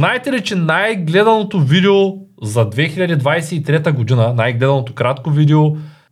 [0.00, 1.94] Знаете ли, че най-гледаното видео
[2.42, 5.62] за 2023 година, най-гледаното кратко видео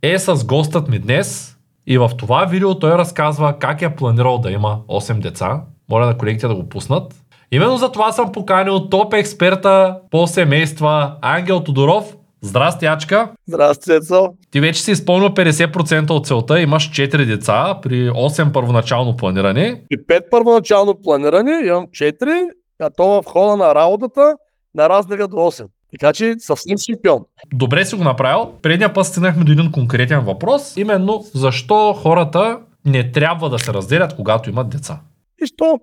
[0.02, 4.50] е с гостът ми днес и в това видео той разказва как е планирал да
[4.50, 5.62] има 8 деца.
[5.90, 7.14] Моля на колегите да го пуснат.
[7.52, 12.16] Именно за това съм поканил топ експерта по семейства Ангел Тодоров.
[12.42, 13.30] Здрасти, Ачка!
[13.46, 14.28] Здрасти, Ецо!
[14.50, 19.82] Ти вече си изпълнил 50% от целта, имаш 4 деца при 8 първоначално планиране.
[19.90, 22.48] При 5 първоначално планиране имам 4,
[22.80, 24.36] а то в хода на работата
[24.74, 25.66] нараснага до 8.
[25.90, 27.24] Така че съвсем шампион.
[27.52, 28.52] Добре си го направил.
[28.62, 34.16] Предния път стигнахме до един конкретен въпрос, именно защо хората не трябва да се разделят,
[34.16, 35.00] когато имат деца.
[35.42, 35.80] И що?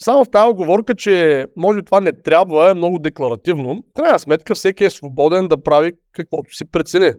[0.00, 3.84] Само в тази оговорка, че може това не трябва, е много декларативно.
[3.96, 7.12] Крайна сметка всеки е свободен да прави каквото си прецени.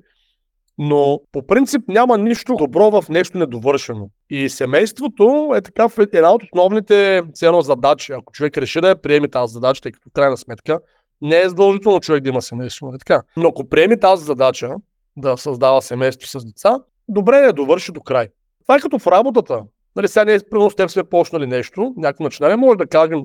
[0.81, 4.09] Но по принцип няма нищо добро в нещо недовършено.
[4.29, 8.13] И семейството е така една от основните ценно задачи.
[8.13, 10.79] Ако човек реши да я приеме тази задача, тъй като крайна сметка
[11.21, 12.91] не е задължително човек да има семейство.
[12.95, 13.21] Е така.
[13.37, 14.75] Но ако приеме тази задача
[15.17, 18.27] да създава семейство с деца, добре е да довърши до край.
[18.61, 19.63] Това е като в работата.
[19.95, 23.21] Нали, сега ние с теб сме почнали нещо, някакво начинание, може да кажем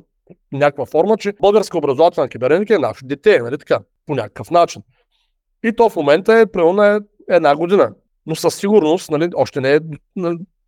[0.52, 4.82] някаква форма, че българска образователна кибернетика е наше дете, нали така, по някакъв начин.
[5.64, 7.94] И то в момента е примерно на една година.
[8.26, 9.80] Но със сигурност, нали, още не е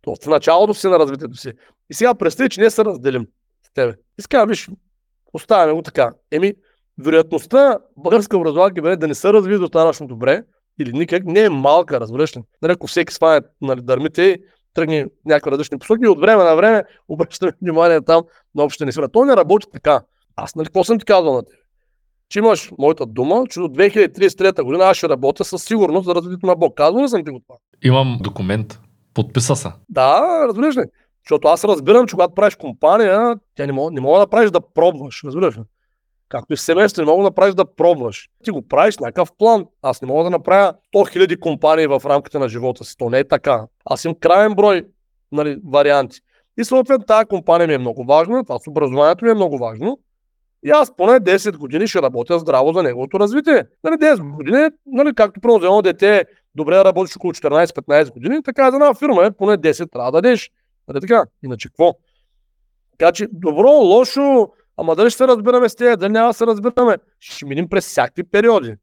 [0.07, 1.51] в началото си на развитието си.
[1.89, 3.27] И сега представи, че ние се разделим
[3.67, 3.93] с тебе.
[4.19, 4.69] И сега, виж,
[5.33, 6.11] оставяме го така.
[6.31, 6.53] Еми,
[6.97, 10.43] вероятността българска образователна кибернетика да не се развие достатъчно добре,
[10.79, 12.41] или никак, не е малка, разбираш ли.
[12.61, 14.37] Нали, ако всеки сване нали, дърмите
[14.73, 18.23] тръгне в някакви различни посоки и от време на време обръщаме внимание там
[18.55, 19.09] на общата ни сфера.
[19.09, 20.01] То не работи така.
[20.35, 21.57] Аз нали какво съм ти казал на тебе?
[22.29, 26.45] Че имаш моята дума, че до 2033 година аз ще работя със сигурност за развитието
[26.45, 26.77] на Бог.
[26.77, 27.57] Казвам ли съм ти го това?
[27.83, 28.79] Имам документ.
[29.13, 29.69] Подписа се.
[29.89, 30.83] Да, разбираш ли?
[31.25, 34.61] Защото аз разбирам, че когато правиш компания, тя не мога, не мога да правиш да
[34.73, 35.23] пробваш.
[35.23, 35.61] Разбираш ли?
[36.29, 38.29] Както и в семейство, не мога да направиш да пробваш.
[38.43, 39.65] Ти го правиш някакъв план.
[39.81, 42.97] Аз не мога да направя 100 000 компании в рамките на живота си.
[42.97, 43.65] То не е така.
[43.85, 44.83] Аз имам крайен брой
[45.31, 46.19] нали, варианти.
[46.59, 49.99] И съответно тази компания ми е много важна, това с образованието ми е много важно.
[50.65, 53.63] И аз поне 10 години ще работя здраво за неговото развитие.
[53.83, 56.25] Нали, 10 години, нали, както при едно дете
[56.55, 60.51] добре работиш около 14-15 години, така за една фирма е поне 10 трябва да дадеш.
[60.87, 61.23] Нали така?
[61.43, 61.93] Иначе какво?
[62.97, 66.45] Така че добро, лошо, Ама дали ще се разбираме с тези, дали няма да се
[66.45, 68.73] разбираме, ще минем през всякакви периоди.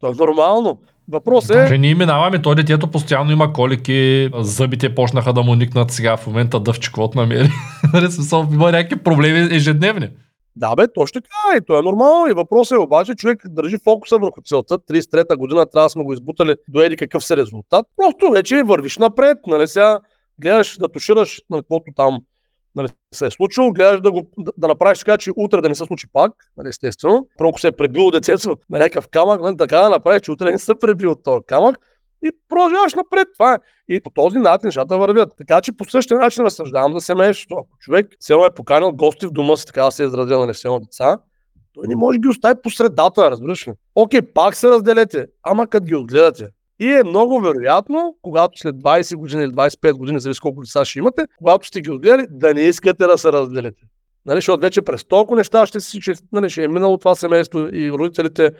[0.00, 0.80] Това е нормално.
[1.08, 1.54] Въпрос е...
[1.54, 6.26] Даже ние минаваме, той детето постоянно има колики, зъбите почнаха да му никнат сега в
[6.26, 7.48] момента дъвче намери.
[7.92, 8.08] Нали,
[8.52, 10.08] има някакви проблеми ежедневни.
[10.56, 12.30] Да, бе, точно така и то е нормално.
[12.30, 14.78] И въпросът е обаче, човек държи фокуса върху целта.
[14.78, 17.86] 33-та година трябва да сме го избутали до еди какъв се резултат.
[17.96, 20.00] Просто вече вървиш напред, нали сега
[20.40, 22.18] гледаш да тушираш на каквото там
[22.74, 25.74] нали, се е случило, гледаш да, го, да, да направиш така, че утре да не
[25.74, 27.26] се случи пак, нали, естествено.
[27.38, 30.58] Първо, се е пребил детето на някакъв камък, нали, така да направиш, че утре не
[30.58, 31.78] се пребил от този камък
[32.22, 33.28] и продължаваш напред.
[33.38, 33.58] Това е.
[33.88, 35.32] И по този начин нещата вървят.
[35.38, 37.54] Така че по същия начин разсъждавам за семейството.
[37.54, 40.54] Ако човек цяло е поканил гости в дома си, така да се е изразил на
[40.54, 41.18] село деца,
[41.74, 43.72] той не може да ги остави по средата, разбираш ли?
[43.94, 46.48] Окей, пак се разделете, ама като ги отгледате,
[46.80, 50.98] и е много вероятно, когато след 20 години или 25 години, зависи колко деца ще
[50.98, 53.82] имате, когато сте ги отгледали, да не искате да се разделите.
[54.26, 57.58] Нали, защото вече през толкова неща ще, си, че, нали, ще е минало това семейство
[57.72, 58.50] и родителите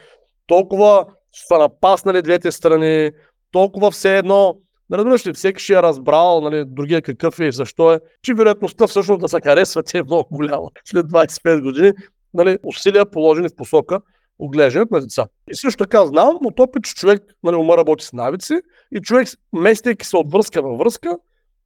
[0.46, 1.06] толкова
[1.48, 3.10] са напаснали двете страни,
[3.52, 4.56] толкова все едно,
[4.90, 8.86] нали, ли, всеки ще е разбрал нали, другия какъв е и защо е, че вероятността
[8.86, 11.92] всъщност да се харесвате е много голяма след 25 години.
[12.34, 14.00] Нали, усилия положени в посока
[14.38, 15.26] оглеждането на деца.
[15.50, 18.54] И също така знам от опит, че човек нали, ума работи с навици
[18.92, 21.18] и човек, местейки се от връзка във връзка,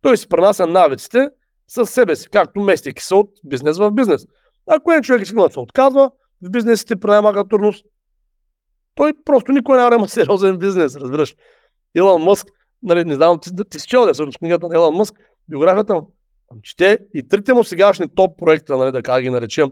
[0.02, 1.28] той си пренася навиците
[1.68, 4.26] с себе си, както местейки се от бизнес в бизнес.
[4.66, 6.10] Ако един човек иска да се отказва,
[6.42, 7.86] в бизнесите най трудност,
[8.94, 11.34] той просто никой няма сериозен бизнес, разбираш.
[11.94, 12.46] Илон Мъск,
[12.82, 15.14] нали, не знам, ти, ти си чел се книгата на Илон Мъск,
[15.48, 16.10] биографията му,
[16.62, 19.70] чете и трите му сегашни топ проекта, нали, да как ги наречем,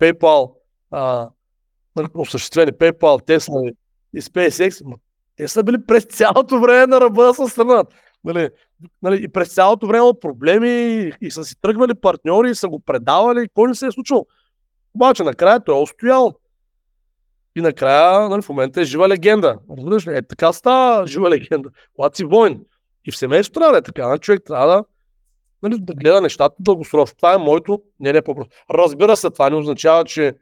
[0.00, 0.52] PayPal,
[0.90, 1.28] а,
[1.96, 3.74] нали, осъществени PayPal, Tesla
[4.14, 4.96] и SpaceX,
[5.36, 7.86] те са били през цялото време на ръба да се стръгнат.
[8.24, 8.48] Нали,
[9.02, 12.80] нали, и през цялото време проблеми и, и са си тръгвали партньори и са го
[12.80, 14.26] предавали, кой не се е случило.
[14.94, 16.32] Обаче накрая той е устоял.
[17.56, 19.58] И накрая, нали, в момента е жива легенда.
[19.76, 20.16] Разбираш ли?
[20.16, 21.70] Е, така става жива легенда.
[21.96, 22.60] Когато си войн.
[23.04, 24.18] И в семейството трябва да е така.
[24.18, 24.84] Човек трябва да,
[25.62, 27.16] нали, да гледа нещата дългосрочно.
[27.16, 28.56] Това е моето не, не по-просто.
[28.70, 30.34] Разбира се, това не означава, че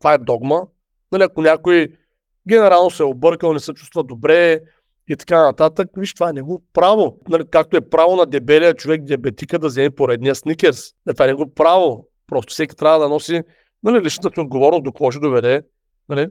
[0.00, 0.62] това е догма.
[1.12, 1.88] Нали, ако някой
[2.48, 4.60] генерално се е объркал, не се чувства добре
[5.08, 7.18] и така нататък, виж, това е негово право.
[7.28, 10.82] Нали, както е право на дебелия човек, диабетика, да вземе поредния сникерс.
[11.06, 12.08] Не, това е негово право.
[12.26, 13.42] Просто всеки трябва да носи
[13.82, 15.62] нали, личната отговорност до какво ще доведе,
[16.08, 16.28] нали,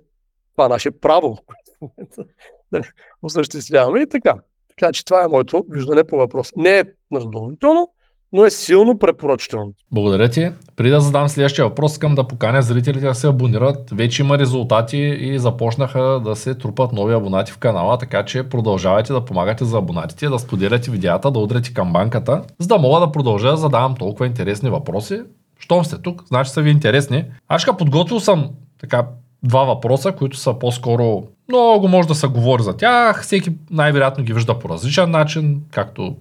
[0.51, 2.89] това е наше право, което
[3.21, 4.35] осъществяваме и така.
[4.69, 6.51] Така че това е моето виждане по въпрос.
[6.55, 6.83] Не е
[7.13, 7.89] задължително,
[8.33, 9.73] но е силно препоръчително.
[9.91, 10.51] Благодаря ти.
[10.75, 13.89] Преди да задам следващия въпрос, искам да поканя зрителите да се абонират.
[13.91, 19.13] Вече има резултати и започнаха да се трупат нови абонати в канала, така че продължавайте
[19.13, 23.11] да помагате за абонатите, да споделяте видеята, да удрете към банката, за да мога да
[23.11, 25.21] продължа да задавам толкова интересни въпроси.
[25.59, 27.25] Щом сте тук, значи са ви интересни.
[27.47, 29.07] Аз подготвил съм така
[29.43, 33.23] два въпроса, които са по-скоро много може да се говори за тях.
[33.23, 36.15] Всеки най-вероятно ги вижда по различен начин, както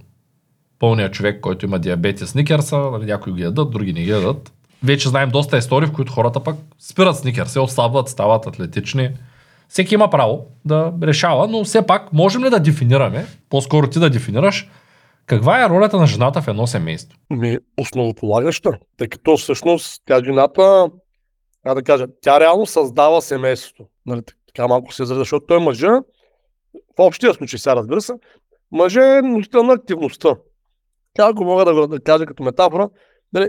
[0.78, 4.52] пълният човек, който има диабет и сникерса, нали, някои ги ядат, други не ги ядат.
[4.82, 9.10] Вече знаем доста истории, в които хората пък спират сникерса, отслабват, стават атлетични.
[9.68, 14.10] Всеки има право да решава, но все пак можем ли да дефинираме, по-скоро ти да
[14.10, 14.68] дефинираш,
[15.26, 17.18] каква е ролята на жената в едно семейство?
[17.30, 20.86] Ми, основополагаща, тъй като всъщност тя жената,
[21.62, 23.86] как да кажа, тя реално създава семейството.
[24.06, 26.00] Нали, така малко се изразя, защото той е мъжа,
[26.74, 28.12] в общия случай сега разбира се,
[28.72, 30.36] мъже е носител на активността.
[31.16, 32.88] Как го мога да го да кажа като метафора?
[33.32, 33.48] Дали,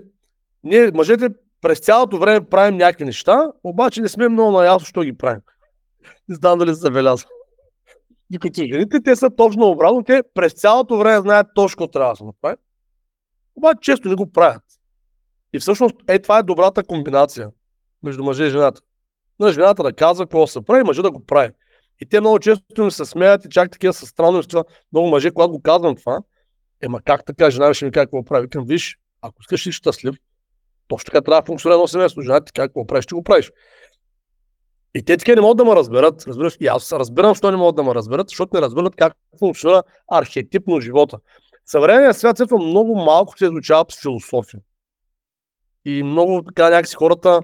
[0.63, 1.29] ние, мъжете,
[1.61, 5.41] през цялото време правим някакви неща, обаче не сме много наясно, що ги правим.
[6.29, 7.29] Не знам дали се забелязва.
[8.29, 12.23] Докато жените, те са точно обратно, те през цялото време знаят точно трябва да се
[12.23, 12.55] направи.
[13.55, 14.63] Обаче често не го правят.
[15.53, 17.49] И всъщност, е, това е добрата комбинация
[18.03, 18.81] между мъже и жената.
[19.39, 21.51] На жената да казва какво се прави, мъжа да го прави.
[22.01, 24.57] И те много често ми се смеят и чак такива са странности.
[24.91, 26.19] Много мъже, когато го казвам това,
[26.81, 28.49] Ема как така, жена ще ми каже какво прави?
[28.49, 30.15] Към виж, ако искаш си щастлив,
[30.87, 32.21] точно така трябва да функционира едно семейство.
[32.21, 33.51] Жена ти какво правиш, ще го правиш.
[34.95, 36.27] И те така не могат да ме разберат.
[36.27, 36.57] Разбираш?
[36.59, 40.81] И аз разбирам, защо не могат да ме разберат, защото не разбират как функционира архетипно
[40.81, 41.17] живота.
[41.65, 44.59] Съвременният свят светва много малко се изучава с философия.
[45.85, 47.41] И много така някакси хората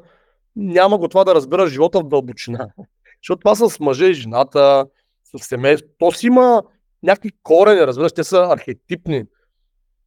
[0.57, 2.68] няма го това да разбира живота в дълбочина.
[3.24, 4.86] Защото това с мъже и жената,
[5.24, 6.63] с семейство, то си има
[7.04, 9.24] някакви корени, разбираш, те са архетипни.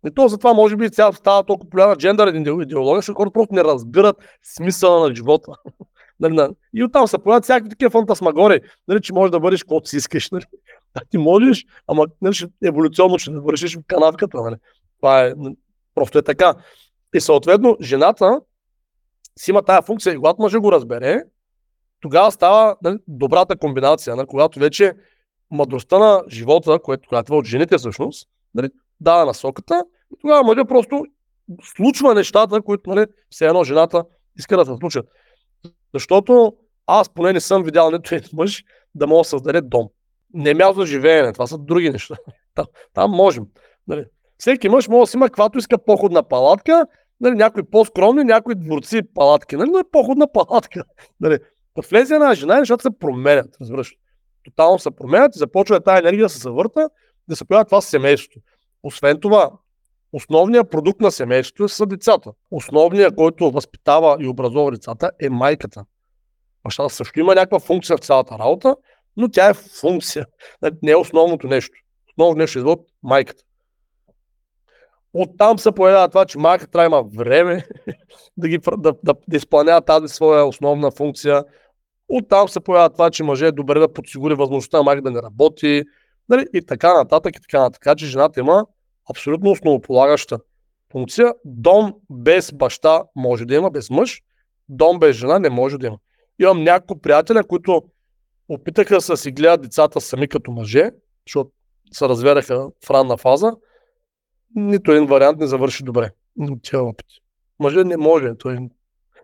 [0.07, 3.65] И то затова може би сега става толкова популярна джендър идеология, защото хората просто не
[3.65, 5.53] разбират смисъла на живота.
[6.23, 9.97] Нали, и оттам се появяват всякакви такива фантасмагори, нали, че можеш да бъдеш каквото си
[9.97, 10.31] искаш.
[10.31, 10.45] Нали.
[10.95, 14.43] Да, ти можеш, ама нали, еволюционно ще вършиш в канавката.
[14.43, 14.57] Нали.
[14.97, 15.35] Това е,
[15.95, 16.55] просто е така.
[17.15, 18.41] И съответно, жената
[19.39, 21.23] си има тая функция и когато мъжа го разбере,
[22.01, 24.93] тогава става нали, добрата комбинация, нали, когато вече
[25.51, 28.69] мъдростта на живота, което която от жените всъщност, нали,
[29.01, 29.85] дава насоката,
[30.15, 31.07] и тогава мъжа просто
[31.63, 34.05] случва нещата, които нали, все едно жената
[34.39, 35.07] иска да се случат.
[35.95, 36.57] Защото
[36.87, 39.89] аз поне не съм видял нито един мъж да мога да създаде дом.
[40.35, 42.17] Не е място за живеене, това са други неща.
[42.55, 43.45] Там, там можем.
[43.89, 44.05] Нали.
[44.39, 46.87] Всеки мъж може да си има каквато иска походна палатка,
[47.21, 50.85] нали, някои по-скромни, някои дворци палатки, нали, но е походна палатка.
[51.21, 51.39] Нали.
[51.77, 53.95] Да влезе една жена нещата се променят, разбираш
[54.45, 56.91] тотално се променят и започва тази енергия да се завърта,
[57.29, 58.41] да се появява това семейството.
[58.83, 59.51] Освен това,
[60.13, 62.31] основният продукт на семейството са децата.
[62.51, 65.85] Основният, който възпитава и образова децата е майката.
[66.65, 68.77] Бащата също има някаква функция в цялата работа,
[69.17, 70.27] но тя е функция.
[70.83, 71.75] Не е основното нещо.
[72.09, 73.43] Основното нещо е от майката.
[75.15, 77.67] Оттам се появява това, че майката трябва има време
[78.37, 81.45] да, ги, да, да, да изпълнява тази своя основна функция,
[82.13, 85.23] Оттам се появява това, че мъже е добре да подсигури възможността на майка да не
[85.23, 85.83] работи,
[86.29, 86.47] нали?
[86.55, 87.83] и така нататък, и така нататък.
[87.83, 88.67] Така че жената има
[89.11, 90.39] абсолютно основополагаща
[90.93, 91.35] функция.
[91.45, 94.23] Дом без баща може да има, без мъж.
[94.69, 95.99] Дом без жена не може да има.
[96.39, 97.83] Имам няколко приятеля, които
[98.49, 100.91] опитаха да си гледат децата сами като мъже,
[101.27, 101.51] защото
[101.93, 103.53] се разведаха в ранна фаза.
[104.55, 107.21] Нито един вариант не завърши добре от тези опити.
[107.59, 108.35] Мъже не може.
[108.39, 108.59] Той...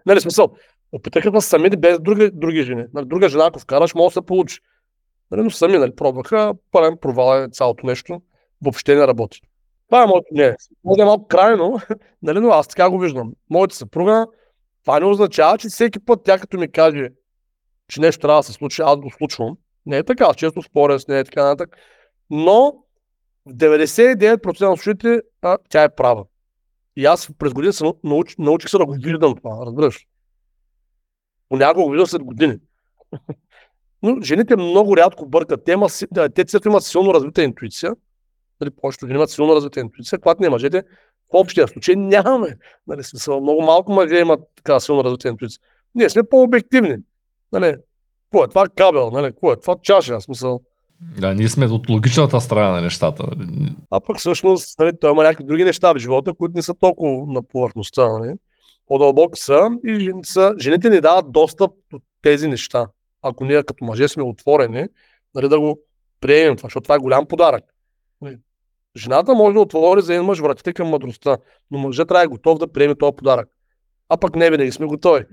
[0.06, 0.56] Нали, смисъл,
[0.92, 2.85] Опитаха да сами без други, други жени.
[2.95, 4.61] Нали, друга жена, ако вкараш, може да се получи.
[5.30, 8.23] Нали, но сами нали, пробваха, пълен провал е цялото нещо.
[8.62, 9.40] Въобще не работи.
[9.88, 10.56] Това е моето мнение.
[10.85, 11.80] Може е малко крайно,
[12.23, 13.33] нали, но аз така го виждам.
[13.50, 14.26] Моята съпруга,
[14.83, 17.09] това не означава, че всеки път тя като ми каже,
[17.88, 19.56] че нещо трябва да се случи, аз го случвам.
[19.87, 21.76] Не е така, често споря с нея така нататък.
[22.30, 22.75] Но
[23.46, 25.20] в 99% на случаите
[25.68, 26.24] тя е права.
[26.96, 30.06] И аз през години се науч, научих се да го виждам това, разбираш
[31.48, 32.58] понякога го виждам след години.
[34.02, 35.64] Но жените много рядко бъркат.
[35.64, 35.86] Те, има,
[36.34, 37.92] те цето имат силно развита интуиция.
[38.60, 40.82] Нали, повечето жени имат силно развита интуиция, когато не мъжете,
[41.32, 42.56] в общия случай нямаме.
[42.86, 45.60] Нали, смисъл, много малко мъже имат така силно развита интуиция.
[45.94, 46.96] Ние сме по-обективни.
[47.52, 47.76] Нали,
[48.24, 49.10] какво е това кабел?
[49.10, 50.20] Нали, какво е това чаша?
[50.20, 50.60] Смисъл,
[51.00, 53.24] да, ние сме от логичната страна на нещата.
[53.90, 57.32] А пък всъщност нали, той има някакви други неща в живота, които не са толкова
[57.32, 58.18] на повърхността.
[58.18, 58.34] Нали?
[58.86, 62.86] по-дълбоки са и жените, са, жените ни дават достъп до тези неща.
[63.22, 64.86] Ако ние като мъже сме отворени,
[65.34, 65.80] нали, да го
[66.20, 67.64] приемем това, защото това е голям подарък.
[68.20, 68.38] Нали,
[68.96, 71.36] жената може да отвори за един мъж вратите към мъдростта,
[71.70, 73.48] но мъжът трябва да е готов да приеме този подарък.
[74.08, 75.24] А пък не винаги сме готови.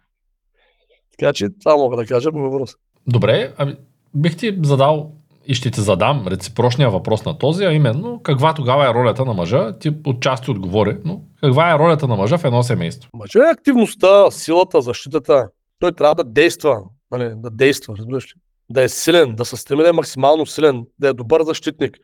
[1.18, 2.76] така че това мога да кажа по въпроса.
[3.06, 3.76] Добре, ами
[4.16, 5.12] бих ти задал
[5.46, 9.34] и ще ти задам реципрочния въпрос на този, а именно каква тогава е ролята на
[9.34, 9.78] мъжа?
[9.78, 13.10] Ти отчасти отговори, но каква е ролята на мъжа в едно семейство?
[13.14, 15.48] Мъжа е активността, силата, защитата.
[15.78, 18.40] Той трябва да действа, нали, да действа, разбираш ли?
[18.70, 21.98] Да е силен, да се стреми да е максимално силен, да е добър защитник.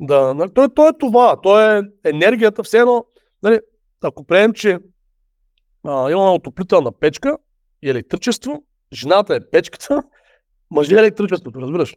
[0.00, 3.04] Да, нали, той, той е това, той е енергията, все едно,
[3.42, 3.60] нали,
[4.02, 4.78] ако приемем, че
[5.86, 7.36] а, имаме отоплителна печка
[7.82, 8.62] и електричество,
[8.92, 10.02] жената е печката,
[10.70, 11.96] мъжът е електричеството, разбираш?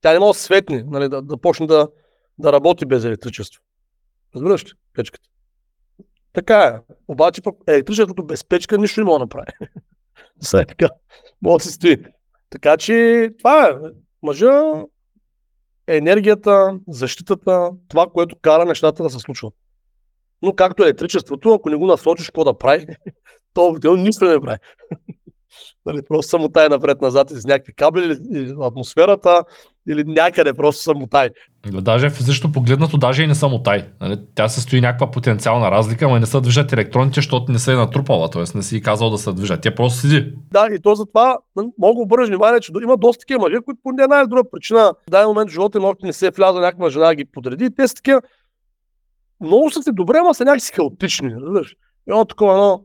[0.00, 1.88] Тя не може да светне, нали, да, да почне да,
[2.38, 3.62] да работи без електричество.
[4.34, 4.70] Разбираш ли?
[4.94, 5.28] Печката.
[6.32, 6.94] Така е.
[7.08, 9.46] Обаче пък електричеството без печка нищо не може да направи.
[10.40, 10.88] Все така.
[11.42, 11.96] Може да се стои.
[12.50, 13.72] Така че това е.
[14.22, 14.72] Мъжа
[15.86, 19.54] е енергията, защитата, това, което кара нещата да се случват.
[20.42, 22.86] Но както електричеството, ако не го насочиш какво да прави,
[23.54, 24.58] то нищо не прави.
[25.86, 29.44] Нали, просто самотай напред-назад из някакви кабели, или атмосферата,
[29.88, 31.30] или някъде просто самотай.
[31.72, 33.88] Даже физично погледнато, даже и не самотай.
[34.00, 34.18] Нали?
[34.34, 37.76] Тя се стои някаква потенциална разлика, но не се движат електроните, защото не се е
[37.76, 38.42] натрупала, т.е.
[38.54, 39.60] не си казал да се движат.
[39.62, 40.34] Тя просто седи.
[40.52, 41.38] Да, и то затова
[41.78, 45.10] мога обърнеш внимание, че има доста такива мъже, които по една или друга причина в
[45.10, 47.74] даден момент в живота им още не се е вляза някаква жена да ги подреди.
[47.74, 48.22] Те са такива
[49.40, 51.34] много са си добре, ама са някакси хаотични.
[51.34, 51.76] Разбираш?
[52.06, 52.84] Едно такова едно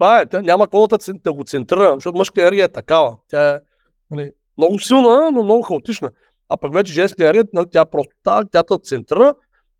[0.00, 3.16] това е, тя няма какво да, да го центрира, защото мъжка енергия е такава.
[3.28, 3.58] Тя е
[4.10, 6.10] нали, много силна, но много хаотична.
[6.48, 9.34] А пък вече женска енергия, нали, тя просто так, тя те центрира,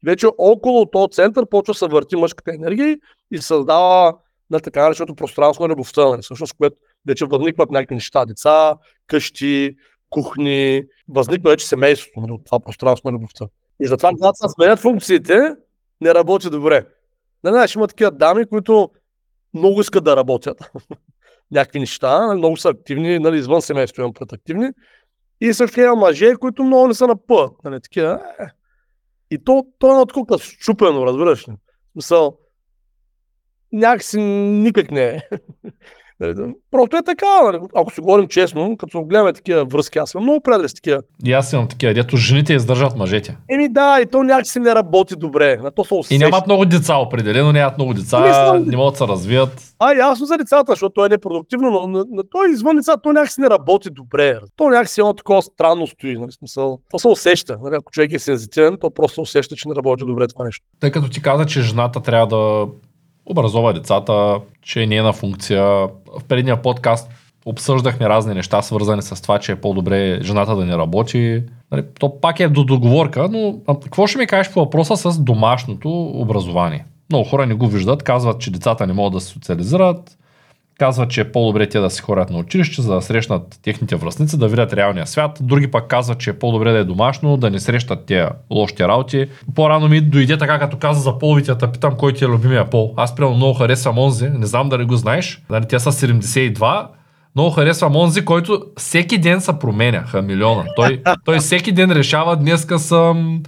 [0.04, 2.98] вече около този център почва да се върти мъжката енергия
[3.30, 4.14] и създава
[4.50, 8.74] на така нареченото пространство на любовта, нали, всъщност, което вече възникват някакви неща, деца,
[9.06, 9.76] къщи,
[10.10, 13.46] кухни, възниква вече семейството нали, от това пространство на любовта.
[13.82, 15.54] И затова, когато се сменят функциите,
[16.00, 16.86] не работи добре.
[17.44, 18.90] Не, знаеш, има такива дами, които
[19.54, 20.70] много искат да работят.
[21.50, 24.70] Някакви неща, нали, много са активни, нали, извън семейството имам пред активни.
[25.40, 27.52] И също има мъже, които много не са на път.
[27.64, 28.20] Нали, такива.
[28.40, 28.44] Е.
[29.30, 31.52] И то, то е на такова щупено, разбираш ли?
[31.92, 32.38] Смисъл,
[33.72, 35.20] някакси никак не е.
[36.20, 37.58] Нали, просто е така, нали?
[37.74, 41.00] ако си говорим честно, като гледаме такива връзки, аз съм много приятели с такива.
[41.24, 43.36] И аз имам такива, дето жените издържат мъжете.
[43.50, 45.56] Еми да, и то някакси не работи добре.
[45.56, 49.06] На то И нямат много деца, определено нямат много деца, не, не могат да се
[49.06, 49.74] развият.
[49.78, 53.12] А, ясно за децата, защото то е непродуктивно, но на, на той извън децата, то
[53.12, 54.38] някакси не работи добре.
[54.56, 56.78] То някакси едно такова странно стои, нали, смисъл.
[56.90, 57.58] То се усеща.
[57.62, 60.66] Нали, ако човек е сензитивен, то просто усеща, че не работи добре това нещо.
[60.80, 62.66] Тъй като ти каза, че жената трябва да
[63.30, 65.62] образова децата, че не е на функция.
[65.62, 67.10] В предния подкаст
[67.46, 71.42] обсъждахме разни неща, свързани с това, че е по-добре жената да не работи.
[71.72, 75.90] Нали, то пак е до договорка, но какво ще ми кажеш по въпроса с домашното
[76.06, 76.84] образование?
[77.10, 80.18] Много хора не го виждат, казват, че децата не могат да се социализират,
[80.80, 84.38] казват, че е по-добре те да си ходят на училище, за да срещнат техните връзници,
[84.38, 85.38] да видят реалния свят.
[85.40, 89.28] Други пък казват, че е по-добре да е домашно, да не срещат тези лошите работи.
[89.54, 92.94] По-рано ми дойде така, като каза за половите, да питам кой ти е любимия пол.
[92.96, 95.42] Аз прямо много харесвам онзи, не знам дали го знаеш.
[95.50, 96.86] Дали, те са 72,
[97.36, 100.64] много харесвам онзи, който всеки ден се променя, хамилиона.
[100.76, 103.42] Той, той всеки ден решава, днеска съм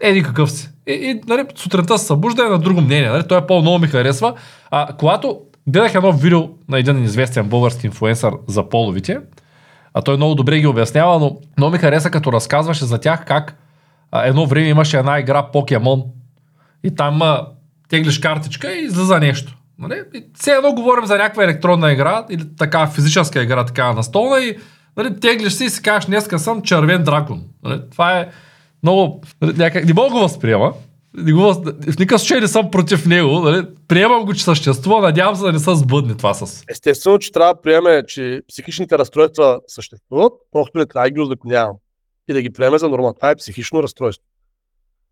[0.00, 0.68] еди какъв си.
[0.88, 3.08] И, и нали, сутринта се събужда е на друго мнение.
[3.08, 3.22] Нали?
[3.28, 4.34] Той е по-много ми харесва.
[4.70, 9.18] А когато гледах едно видео на един известен български инфуенсър за половите,
[9.94, 13.56] а той много добре ги обяснява, но много ми хареса като разказваше за тях как
[14.12, 16.02] а, едно време имаше една игра Покемон
[16.84, 17.46] и там а,
[17.88, 19.58] теглиш картичка и излиза нещо.
[19.78, 20.02] Нали?
[20.14, 24.42] И все едно говорим за някаква електронна игра или така физическа игра, така на стола
[24.42, 24.56] и
[24.96, 27.44] нали, теглиш си и си кажеш, днеска съм червен дракон.
[27.64, 27.80] Нали?
[27.90, 28.28] Това е
[28.82, 29.22] много...
[29.42, 30.72] Някак, не мога го възприема,
[31.14, 33.40] не го, в никакъв случай не съм против него.
[33.40, 33.66] Нали?
[33.88, 35.00] Приемам го, че съществува.
[35.00, 36.64] Надявам се да не се сбъдне това с.
[36.70, 41.76] Естествено, че трябва да приеме, че психичните разстройства съществуват, просто не трябва да ги озаконявам.
[42.28, 43.14] И да ги приеме за норма.
[43.14, 44.26] Това е психично разстройство.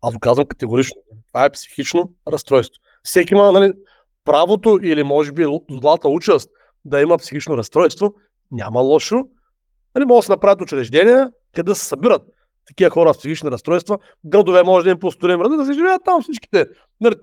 [0.01, 0.95] Аз го казвам категорично.
[1.27, 2.81] Това е психично разстройство.
[3.03, 3.73] Всеки има нали,
[4.25, 6.49] правото или може би злата участ
[6.85, 8.13] да има психично разстройство.
[8.51, 9.23] Няма лошо.
[9.95, 12.21] Нали, може да се направят учреждения, къде да се събират
[12.67, 16.65] такива хора с психични разстройства, градове може да им построим, да се живеят там всичките.
[17.01, 17.15] Нали,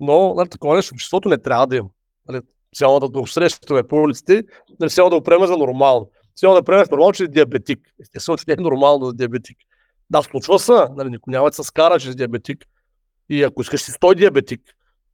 [0.00, 1.88] но нали, такова нещо обществото не трябва да има.
[2.28, 2.40] Нали,
[2.76, 4.42] цяло да срещаме по улиците,
[4.80, 6.10] нали, цяло да го приеме за нормално.
[6.36, 7.80] Цяло да приеме нормално, че е диабетик.
[8.02, 9.58] Естествено, че не е нормално за диабетик.
[10.10, 12.64] Да, случва се, нали, никой няма да се скара, че е диабетик.
[13.28, 14.60] И ако искаш си 100 диабетик,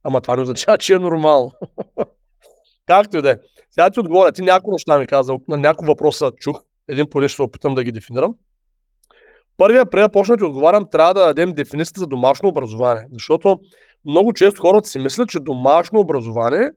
[0.03, 1.51] ама това не означава, че е нормално.
[2.85, 3.37] Както и да е.
[3.71, 7.29] Сега ти отговоря, ти няколко неща ми каза, на няколко въпроса чух, един по ще
[7.29, 8.35] се опитам да ги дефинирам.
[9.57, 13.07] Първия, преди почна ти отговарям, трябва да дадем дефиницията за домашно образование.
[13.11, 13.59] Защото
[14.05, 16.71] много често хората си мислят, че домашно образование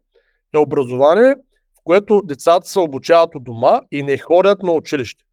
[0.54, 1.34] е образование,
[1.74, 5.24] в което децата се обучават от дома и не ходят на училище.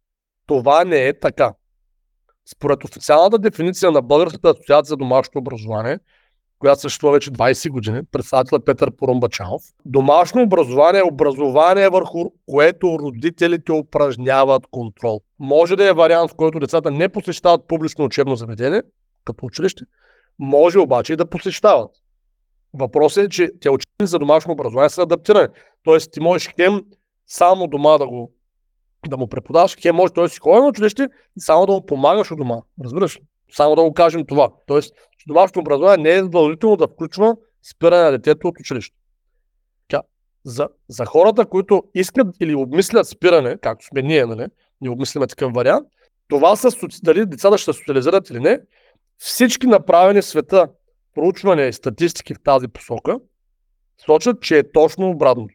[0.46, 1.52] Това не е така.
[2.46, 5.98] Според официалната дефиниция на Българската асоциация за домашно образование,
[6.58, 13.72] която съществува вече 20 години, председател Петър Порумбачанов, домашно образование е образование върху което родителите
[13.72, 15.20] упражняват контрол.
[15.38, 18.82] Може да е вариант, в който децата не посещават публично учебно заведение,
[19.24, 19.84] като училище,
[20.38, 21.90] може обаче и да посещават.
[22.74, 25.48] Въпросът е, че те учители за домашно образование са адаптирани.
[25.84, 26.82] Тоест ти можеш хем
[27.26, 28.32] само дома да го
[29.08, 32.30] да му преподаваш, хем може той си ходи на училище и само да му помагаш
[32.30, 32.56] от дома.
[32.84, 33.20] Разбираш ли?
[33.52, 34.50] Само да го кажем това.
[34.66, 34.94] Тоест,
[35.26, 37.36] домашното образование не е задължително да включва
[37.70, 38.96] спиране на детето от училище.
[40.44, 44.46] За, за хората, които искат или обмислят спиране, както сме ние, нали,
[44.80, 45.88] ние обмисляме такъв вариант,
[46.28, 46.70] това са
[47.02, 48.60] дали децата ще социализират или не,
[49.18, 50.68] всички направени света
[51.14, 53.18] проучвания и статистики в тази посока
[54.06, 55.54] сочат, че е точно обратното.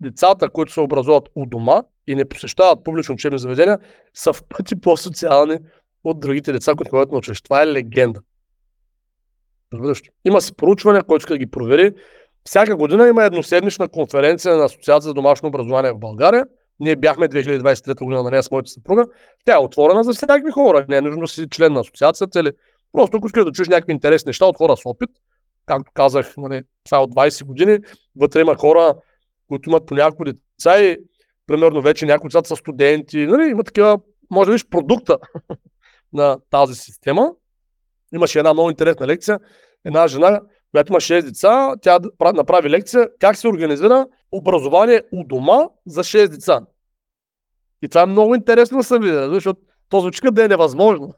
[0.00, 3.78] Децата, които се образуват у дома и не посещават публично учебни заведения,
[4.14, 5.58] са в пъти по-социални
[6.04, 7.44] от другите деца, които ходят на училище.
[7.44, 8.20] Това е легенда.
[9.72, 10.02] Разбираш?
[10.24, 11.94] Има си проучване, който да ги провери.
[12.44, 16.46] Всяка година има едноседмична конференция на Асоциация за домашно образование в България.
[16.80, 19.04] Ние бяхме 2023 година на нея с моята съпруга.
[19.44, 20.86] Тя е отворена за всякакви хора.
[20.88, 22.50] Не е нужно да си член на асоциацията или
[22.92, 25.10] просто ако искаш да чуеш някакви интересни неща от хора с опит.
[25.66, 27.78] Както казах, нали, това е от 20 години.
[28.16, 28.94] Вътре има хора,
[29.48, 30.96] които имат по няколко деца и
[31.46, 33.26] примерно вече някои децата са студенти.
[33.26, 33.98] Нали, има такива,
[34.30, 35.18] може да виж продукта
[36.12, 37.32] на тази система.
[38.14, 39.40] Имаше една много интересна лекция.
[39.84, 40.40] Една жена,
[40.70, 46.28] която има 6 деца, тя направи лекция как се организира образование у дома за 6
[46.28, 46.60] деца.
[47.82, 51.14] И това е много интересно да се види, защото то звучи да е невъзможно.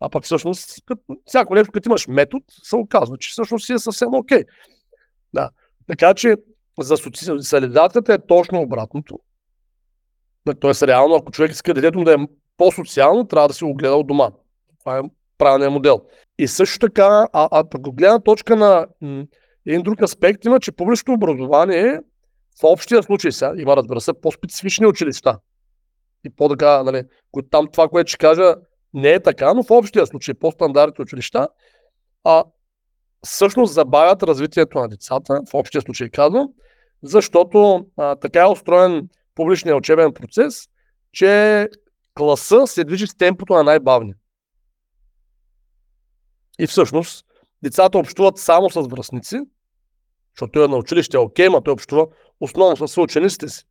[0.00, 0.82] А пък всъщност,
[1.24, 4.38] всяко нещо, като имаш метод, се оказва, че всъщност си е съвсем окей.
[4.38, 4.46] Okay.
[5.34, 5.50] Да.
[5.86, 6.36] Така че
[6.80, 9.18] за социализацията е точно обратното.
[10.60, 12.16] Тоест, реално, ако човек иска детето да е
[12.60, 14.30] по-социално, трябва да се го гледа от дома.
[14.80, 15.02] Това е
[15.38, 16.00] правилният модел.
[16.38, 19.24] И също така, а, а пък гледна точка на м-
[19.66, 22.00] един друг аспект има, че публичното образование
[22.60, 25.38] в общия случай сега, има разбира се, по-специфични училища.
[26.24, 27.02] И по-така, нали,
[27.50, 28.54] там това, което ще кажа,
[28.94, 31.48] не е така, но в общия случай, по-стандартни училища,
[32.24, 32.44] а,
[33.26, 36.48] всъщност забавят развитието на децата, в общия случай казвам,
[37.02, 40.68] защото а, така е устроен публичният учебен процес,
[41.12, 41.68] че
[42.20, 44.14] класа се движи с темпото на най-бавния.
[46.58, 47.26] И всъщност
[47.62, 49.36] децата общуват само с връзници,
[50.34, 52.06] защото той е на училище, е окей, но той общува
[52.40, 53.64] основно с учениците си.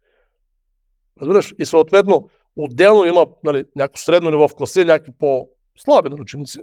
[1.21, 1.53] Разбираш?
[1.59, 6.59] И съответно, отделно има нали, някакво средно ниво в класа и някакви по-слаби нали, ученици.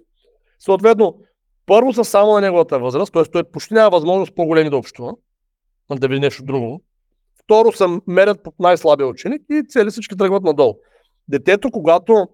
[0.59, 1.21] Съответно,
[1.67, 3.25] първо са само на неговата възраст, т.е.
[3.25, 5.13] той почти няма възможност по-големи да общува,
[5.91, 6.83] да види нещо друго.
[7.45, 10.75] Второ са мерят под най-слабия ученик и цели всички тръгват надолу.
[11.29, 12.29] Детето, когато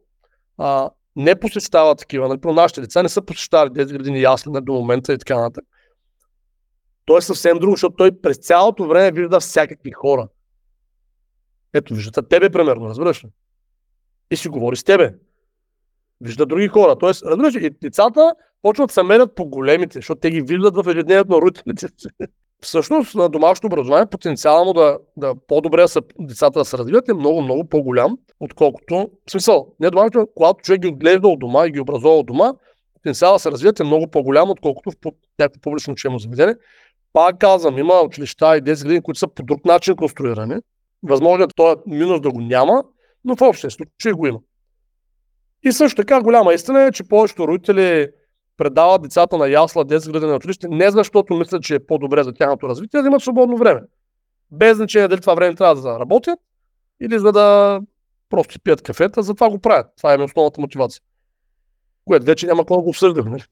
[0.58, 5.12] а, не посещава такива, нали, нашите деца не са посещавали тези градини ясли до момента
[5.12, 5.64] и така нататък.
[7.04, 10.28] Той е съвсем друго, защото той през цялото време вижда всякакви хора.
[11.74, 13.28] Ето, виждате тебе, примерно, разбираш ли?
[14.30, 15.14] И си говори с тебе.
[16.20, 16.98] Вижда други хора.
[16.98, 20.90] Тоест, разбираш ли, децата почват да се мерят по големите, защото те ги виждат в
[20.90, 21.86] ежедневието на родителите
[22.62, 27.42] всъщност на домашно образование потенциално да, да по-добре са, децата да се развият е много,
[27.42, 31.80] много по-голям, отколкото, в смисъл, не домашно, когато човек ги отглежда от дома и ги
[31.80, 32.52] образува от дома,
[32.94, 34.94] потенциалът да се развият е много по-голям, отколкото в
[35.38, 36.54] някакво публично учебно заведение.
[37.12, 40.56] Пак казвам, има училища и 10 години, които са по друг начин конструирани.
[41.02, 42.84] Възможно е този минус да го няма,
[43.24, 44.38] но в общия случай го има.
[45.64, 48.08] И също така голяма истина е, че повечето родители
[48.56, 52.32] предават децата на ясла, детска градина на училище, не защото мислят, че е по-добре за
[52.32, 53.80] тяхното развитие, да имат свободно време.
[54.50, 56.38] Без значение дали това време трябва да работят
[57.00, 57.80] или за да
[58.32, 59.86] просто пият кафета, затова го правят.
[59.96, 61.00] Това е основната мотивация.
[62.04, 63.30] Което вече няма какво да го обсъждаме.
[63.30, 63.42] Нали?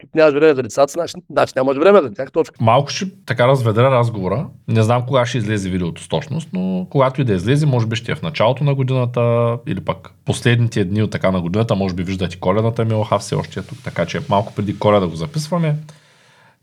[0.00, 2.32] Като нямаш време за децата, значи, значи нямаш време за тях.
[2.32, 2.56] Точка.
[2.60, 4.48] Малко ще така разведра разговора.
[4.68, 7.96] Не знам кога ще излезе видеото с точност, но когато и да излезе, може би
[7.96, 11.94] ще е в началото на годината или пък последните дни от така на годината, може
[11.94, 15.16] би виждате коледата Милоха все още е тук, така че малко преди коледа да го
[15.16, 15.76] записваме.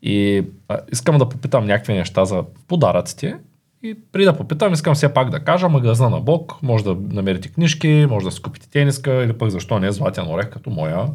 [0.02, 3.38] И а, искам да попитам някакви неща за подаръците.
[3.84, 7.50] И преди да попитам, искам все пак да кажа, магазина на Бог, може да намерите
[7.50, 11.08] книжки, може да си купите тениска или пък защо не Златен орех като моя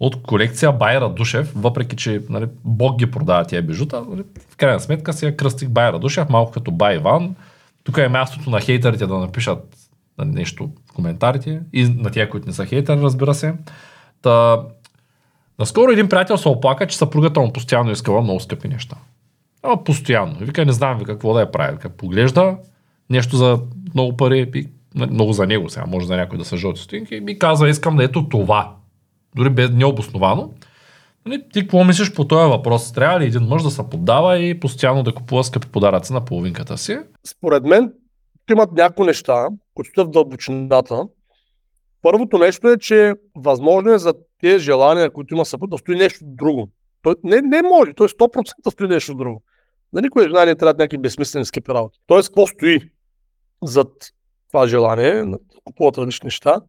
[0.00, 4.80] от колекция Байра Душев, въпреки че нали, Бог ги продава тия бижута, нали, в крайна
[4.80, 7.34] сметка си я кръстих Байра Душев, малко като Бай Иван.
[7.84, 9.76] Тук е мястото на хейтерите да напишат
[10.18, 13.54] нали, нещо в коментарите и на тия, които не са хейтери, разбира се.
[14.22, 14.62] Та,
[15.58, 18.96] наскоро един приятел се оплака, че съпругата му постоянно искала много скъпи неща.
[19.62, 20.36] Ама постоянно.
[20.40, 21.72] Вика, не знам какво да я прави.
[21.72, 22.56] Вика, поглежда
[23.10, 23.60] нещо за
[23.94, 27.14] много пари, и, нали, много за него сега, може за някой да са жълти стотинки,
[27.14, 28.76] и ми казва, искам да ето това.
[29.36, 30.50] Дори без необосновано.
[31.26, 32.92] Нали, ти какво мислиш по този въпрос?
[32.92, 36.78] Трябва ли един мъж да се поддава и постоянно да купува скъпи подаръци на половинката
[36.78, 36.98] си?
[37.26, 37.92] Според мен
[38.50, 41.02] имат някои неща, които стоят в дълбочината.
[42.02, 46.18] Първото нещо е, че възможно е за тези желания, които има съпруг, да стои нещо
[46.22, 46.68] друго.
[47.02, 49.42] Той не, не може, той 100% стои нещо друго.
[49.92, 51.98] На никой не трябва някакви безсмислени скъпи работи.
[52.06, 52.80] Тоест, какво стои
[53.62, 53.88] зад
[54.48, 56.60] това желание, да купуват различни неща,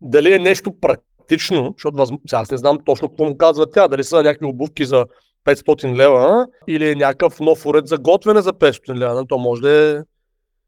[0.00, 2.14] дали е нещо практично, защото възм...
[2.32, 5.06] аз не знам точно какво му казва тя, дали са някакви обувки за
[5.44, 9.26] 500 лева или е някакъв нов уред за готвене за 500 лева.
[9.26, 9.94] То може да, е,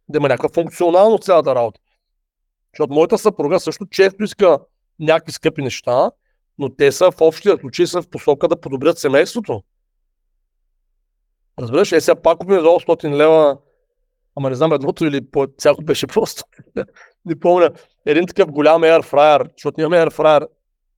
[0.09, 1.81] да има някаква функционалност цялата работа.
[2.75, 4.59] Защото моята съпруга също често иска
[5.01, 6.11] някакви скъпи неща,
[6.59, 9.62] но те са в общия случай са в посока да подобрят семейството.
[11.61, 13.57] Разбираш, е сега пак купим за 800 лева,
[14.37, 16.43] ама не знам едното или по цялото беше просто.
[17.25, 17.71] не помня.
[18.07, 20.47] Един такъв голям airfryer, защото нямаме airfryer.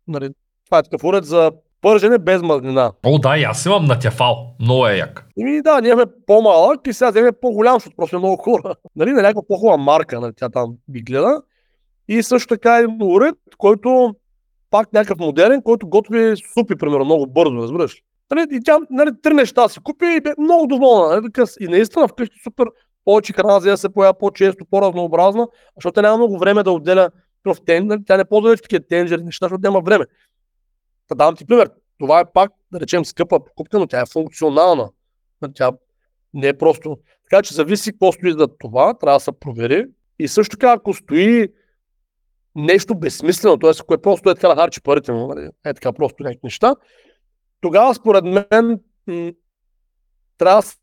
[0.08, 0.30] Нали,
[0.64, 2.92] това е такъв уред за пържене без мазнина.
[3.06, 4.54] О, да, и аз имам на тефал.
[4.60, 5.26] Много е як.
[5.36, 8.74] Ими да, ние имаме по-малък и сега вземе по-голям, защото просто е много хора.
[8.96, 11.42] Нали, на някаква по-хубава марка, нали, тя там ги гледа.
[12.08, 14.14] И също така е уред, който
[14.70, 18.02] пак някакъв модерен, който готви супи, примерно, много бързо, разбираш.
[18.30, 21.20] Нали, и тя нали, три неща си купи и бе много доволна.
[21.20, 22.66] Нали, и наистина вкъщи супер
[23.04, 27.10] повече храна, за да се поява по-често, по-разнообразна, защото няма много време да отделя
[27.44, 30.04] в тен, нали, тя не ползва вече такива тенджери неща, защото няма време.
[31.08, 31.70] Та давам ти пример.
[31.98, 34.90] Това е пак, да речем, скъпа покупка, но тя е функционална.
[35.42, 35.72] Нали, тя
[36.34, 36.98] не е просто.
[37.30, 39.86] Така че зависи какво стои за това, трябва да се провери.
[40.18, 41.48] И също така, ако стои
[42.54, 43.70] нещо безсмислено, т.е.
[43.80, 46.74] ако е просто е така да харчи парите му, нали, е така просто някакви неща,
[47.64, 48.80] тогава според мен
[50.38, 50.74] трябва да се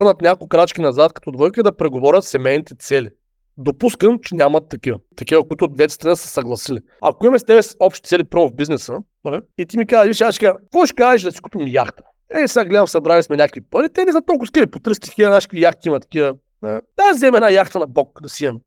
[0.00, 3.10] върнат няколко крачки назад като двойка и да преговорят семейните цели.
[3.56, 4.98] Допускам, че нямат такива.
[5.16, 6.78] Такива, които от двете страни са съгласили.
[7.02, 10.20] Ако имаме с тебе общи цели про в бизнеса, нали, и ти ми казваш, виж,
[10.20, 12.02] аз ще какво ще кажеш да си купим яхта?
[12.30, 15.30] Е, сега гледам, събрали сме някакви пари, те не са толкова скъпи, по 300 хиляди
[15.30, 16.34] наши яхти има такива.
[16.62, 18.60] Да, да вземем една яхта на Бог да си имаме.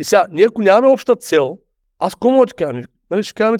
[0.00, 1.58] И сега, ние ако нямаме обща цел,
[1.98, 2.82] аз да ти кажа?
[3.10, 3.58] Нали, ще кажа, бе,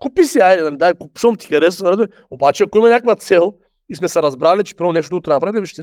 [0.00, 2.08] купи си, айде, нали, дай, защото ти харесва, нали?
[2.30, 3.54] обаче ако има някаква цел
[3.88, 5.82] и сме се разбрали, че първо нещо трябва да направим, ще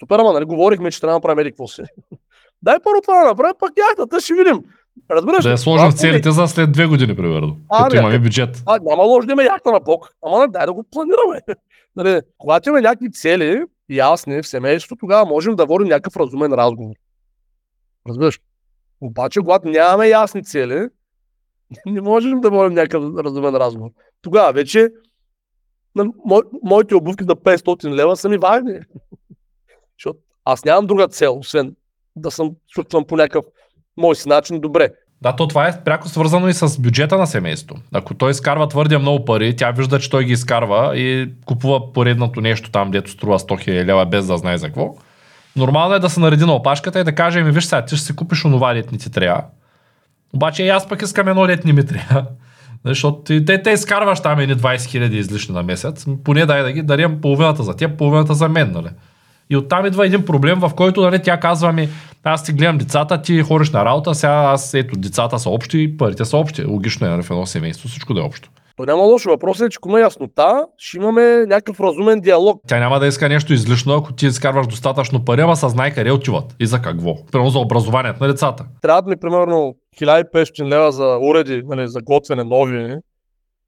[0.00, 1.82] супер, ама, нали, говорихме, че трябва да направим еди какво си.
[2.62, 4.62] дай първо това да направим, пък яхтата ще видим.
[5.10, 5.44] Разбираш?
[5.44, 7.56] Да я сложим целите за след две години, примерно.
[7.70, 8.62] А, като имаме бюджет.
[8.66, 10.08] А, няма лошо да има яхта на бок.
[10.26, 11.40] Ама дай да го планираме.
[11.96, 16.94] нали, когато имаме някакви цели, ясни в семейството, тогава можем да водим някакъв разумен разговор.
[18.08, 18.40] Разбираш?
[19.00, 20.88] Обаче, когато нямаме ясни цели,
[21.86, 23.90] не можем да водим някакъв разумен разговор.
[24.22, 24.88] Тогава вече
[25.94, 28.72] на мо, моите обувки на 500 лева са ми важни.
[29.98, 31.76] Защото аз нямам друга цел, освен
[32.16, 33.44] да съм чувствам по някакъв
[33.96, 34.90] мой си начин добре.
[35.22, 37.80] Да, то това е пряко свързано и с бюджета на семейството.
[37.92, 42.40] Ако той изкарва твърде много пари, тя вижда, че той ги изкарва и купува поредното
[42.40, 44.94] нещо там, дето струва 100 000 лева без да знае за какво.
[45.56, 48.06] Нормално е да се нареди на опашката и да каже, ми виж сега, ти ще
[48.06, 49.44] си купиш онова, дет ни ти трябва.
[50.34, 52.24] Обаче и аз пък искам едно дет не ми трябва.
[52.84, 56.06] Защото те, те изкарваш там едни 20 хиляди излишни на месец.
[56.24, 58.72] Поне дай да ги дарим половината за теб, половината за мен.
[58.72, 58.88] Нали?
[59.50, 61.88] И оттам идва един проблем, в който нали, тя казва ми,
[62.24, 66.24] аз ти гледам децата, ти ходиш на работа, сега аз ето децата са общи, парите
[66.24, 66.64] са общи.
[66.64, 68.50] Логично е нали, в едно семейство, всичко да е общо.
[68.76, 69.28] То няма лошо.
[69.28, 72.62] Въпросът е, че ако има яснота, ще имаме някакъв разумен диалог.
[72.68, 76.56] Тя няма да иска нещо излишно, ако ти изкарваш достатъчно пари, ама съзнай къде отиват
[76.60, 77.26] и за какво.
[77.32, 78.64] Примерно за образованието на децата.
[78.82, 82.96] Трябва да ми примерно 1500 лева за уреди, нали, за готвене нови,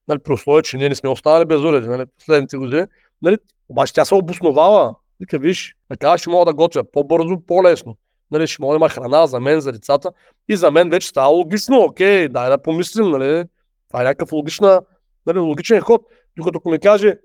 [0.09, 2.87] нали, при условие, че ние не сме останали без уреди нали, последните години.
[3.23, 3.37] Нали,
[3.69, 4.95] обаче тя се обосновава.
[5.21, 7.97] Вика, виж, така ще мога да готвя по-бързо, по-лесно.
[8.31, 10.11] Нали, ще мога да има храна за мен, за децата.
[10.49, 11.81] И за мен вече става логично.
[11.81, 13.11] Окей, дай да помислим.
[13.11, 13.45] Нали.
[13.89, 14.81] Това е някакъв логична
[15.27, 16.03] нали, логичен ход.
[16.37, 17.19] Докато ако ми каже,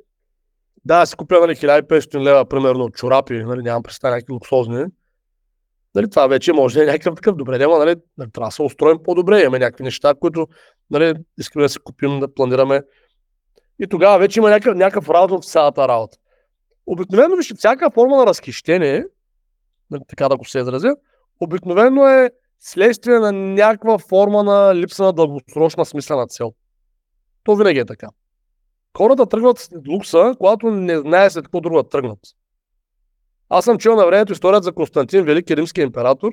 [0.86, 4.86] да, си купя нали, 1500 лева, примерно, чорапи, нали, нямам представа някакви луксозни,
[5.96, 8.62] нали, това вече може да е някакъв такъв добре, няма, нали, нали, трябва да се
[8.62, 10.48] устроим по-добре, имаме някакви неща, които
[10.92, 12.82] нали, искаме да си купим, да планираме.
[13.80, 16.18] И тогава вече има някакъв, някакъв разум в цялата работа.
[16.86, 19.06] Обикновено вижте, всяка форма на разхищение,
[19.92, 20.96] нали, така да го се изразя,
[21.40, 26.54] обикновено е следствие на някаква форма на липса на дългосрочна смислена цел.
[27.44, 28.08] То винаги е така.
[28.98, 32.20] Хората тръгват след лукса, когато не знае след какво друго да тръгнат.
[33.58, 36.32] Аз съм чел на времето историята за Константин, велики римски император,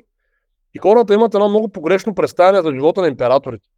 [0.73, 3.69] и хората имат едно много погрешно представяне за живота на императорите.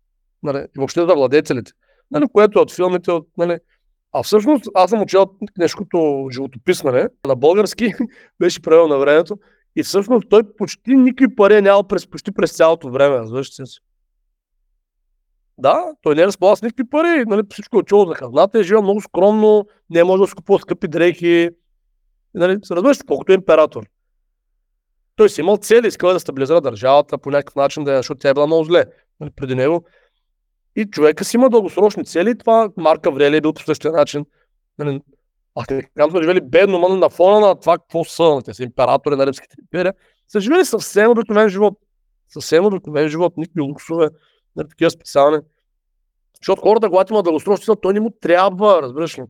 [0.43, 1.71] Нали, и въобще за владетелите.
[2.11, 3.57] Нали, което е от филмите, от, нали,
[4.13, 5.25] а всъщност аз съм учил
[5.77, 7.93] като животописване на български,
[8.39, 9.37] беше превел на времето.
[9.75, 13.63] И всъщност той почти никакви пари е нямал през, почти през цялото време, разбираш си.
[15.57, 18.63] Да, той не е разполагал с никакви пари, нали, всичко е учил за хазната, е
[18.63, 21.49] живел много скромно, не може да си скъпи дрехи.
[22.35, 23.83] Нали, разбираш, колкото е император.
[25.15, 28.33] Той си имал цели, искал да стабилизира държавата по някакъв начин, да, защото тя е
[28.33, 28.85] била много зле
[29.19, 29.85] нали, преди него.
[30.75, 32.37] И човека си има дългосрочни цели.
[32.37, 34.25] Това Марка Врели е бил по същия начин.
[34.77, 35.01] Нали,
[35.55, 39.15] а те казват, живели бедно, но на фона на това какво са, те са императори
[39.15, 39.93] на римските империя,
[40.27, 41.73] са живели съвсем обикновен живот.
[42.29, 44.09] Съвсем обикновен живот, никакви луксове,
[44.55, 45.37] нали, такива специални.
[46.41, 49.23] Защото хората, когато има дългосрочни той не му трябва, разбираш ли,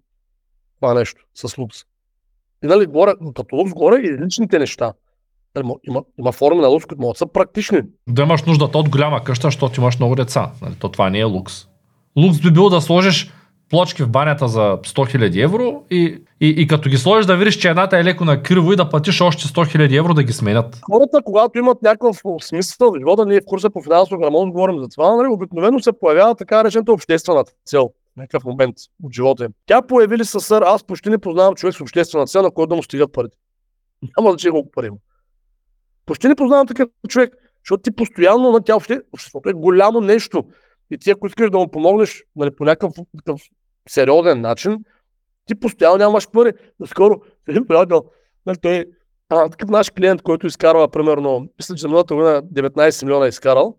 [0.76, 1.84] това нещо с лукс.
[2.64, 4.94] И нали, горе, като лукс горе и личните неща.
[5.56, 7.82] Нали, има, има форми на лукс, които могат да са практични.
[8.10, 10.52] Да имаш нуждата от голяма къща, защото имаш много деца.
[10.62, 11.68] Нали, то това не е лукс.
[12.18, 13.32] Лукс би било да сложиш
[13.70, 17.56] плочки в банята за 100 000 евро и, и, и като ги сложиш да видиш,
[17.56, 20.34] че едната е леко на криво и да платиш още 100 000 евро да ги
[20.34, 20.80] сменят.
[20.92, 24.88] Хората, когато имат някакъв смисъл в живота, ние в курса по финансово грамон говорим за
[24.90, 29.52] това, нали, обикновено се появява така речената обществената цел някакъв момент от живота им.
[29.66, 32.76] Тя появили със сър, аз почти не познавам човек с обществена цел, на който да
[32.76, 33.38] му стигат парите.
[34.18, 34.98] Няма че колко пари има.
[36.06, 38.76] Почти не познавам такъв човек, защото ти постоянно на тя
[39.14, 40.44] обществото е голямо нещо.
[40.92, 43.42] И ти, ако искаш да му помогнеш нали, по някакъв такъв
[43.90, 44.78] сериозен начин,
[45.46, 46.54] ти постоянно нямаш пари.
[46.80, 48.06] Наскоро, един приятел,
[48.46, 48.86] нали, той
[49.30, 53.78] а, такъв наш клиент, който изкарва, примерно, мисля, че миналата година 19 милиона е изкарал.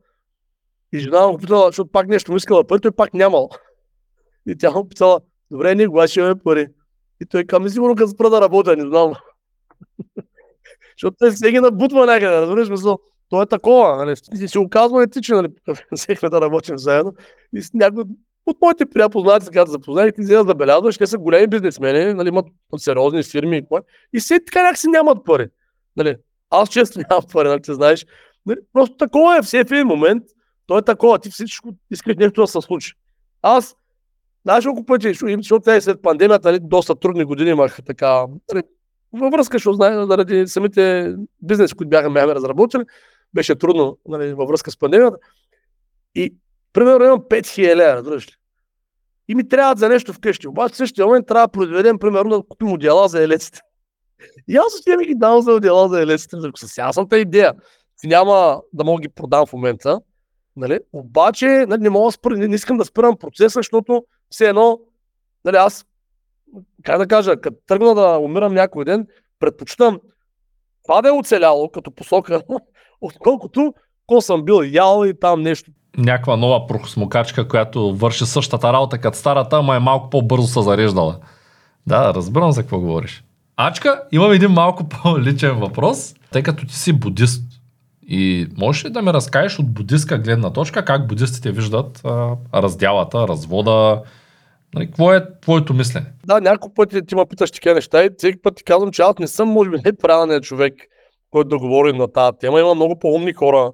[0.92, 3.50] И жена му питала, защото пак нещо му искала пари, той пак нямал.
[4.48, 6.66] И тя му питала, добре, ние кога ще имаме пари?
[7.22, 9.12] И той каза, сигурно като спра да работя, не знам.
[10.96, 12.98] Защото той всеки набутва някъде, разбираш, мисъл.
[13.28, 14.14] То е такова, нали?
[14.38, 15.48] Ти си оказваме ти, че нали,
[15.92, 17.14] взехме да работим заедно.
[17.54, 18.04] И с някой
[18.46, 22.28] от моите приятели познати, сега да запознах, ти да забелязваш, те са големи бизнесмени, нали,
[22.28, 23.80] имат сериозни фирми и кой.
[24.12, 25.48] И все така някакси нямат пари.
[25.96, 26.16] Нали.
[26.50, 28.06] Аз често нямам пари, нали, ти знаеш.
[28.46, 30.22] Нали, просто такова е все в един момент.
[30.66, 32.92] То е такова, ти всичко искаш нещо да се случи.
[33.42, 33.76] Аз,
[34.46, 38.62] знаеш колко пъти, защото те след пандемията, нали, доста трудни години имах така, нали,
[39.12, 42.82] във връзка, защото знае, заради самите бизнеси, които бяха ме разработили,
[43.34, 45.16] беше трудно нали, във връзка с пандемията.
[46.14, 46.34] И
[46.72, 48.32] примерно имам 5000 лева, разбираш ли?
[49.28, 50.48] И ми трябва за нещо вкъщи.
[50.48, 53.60] Обаче в същия момент трябва да произведем, примерно, да купим отдела за елеците.
[54.48, 56.36] И аз отивам и ги дам за отдела за елеците.
[56.56, 57.54] С ясната идея.
[58.04, 60.00] Няма да мога ги продам в момента.
[60.56, 60.78] Нали?
[60.92, 64.80] Обаче нали, не, мога спър, не, не, искам да спирам процеса, защото все едно,
[65.44, 65.86] нали, аз,
[66.82, 69.06] как да кажа, като тръгна да умирам някой ден,
[69.40, 70.00] предпочитам
[70.84, 72.42] това да е оцеляло като посока,
[73.00, 73.74] отколкото
[74.06, 75.70] ко съм бил ял и там нещо.
[75.98, 81.18] Някаква нова прохосмокачка, която върши същата работа като старата, ама е малко по-бързо се зареждала.
[81.86, 83.24] Да, разбирам за какво говориш.
[83.56, 87.42] Ачка, имам един малко по-личен въпрос, тъй като ти си будист.
[88.08, 93.28] И можеш ли да ми разкажеш от будистка гледна точка как будистите виждат а, раздялата,
[93.28, 94.02] развода,
[94.74, 96.06] Нали, какво е твоето мислене?
[96.26, 99.18] Да, няколко пъти ти ме питаш такива неща и всеки път ти казвам, че аз
[99.18, 99.76] не съм, може би,
[100.26, 100.74] не човек,
[101.30, 102.60] който да говори на тази тема.
[102.60, 103.72] Има много по-умни хора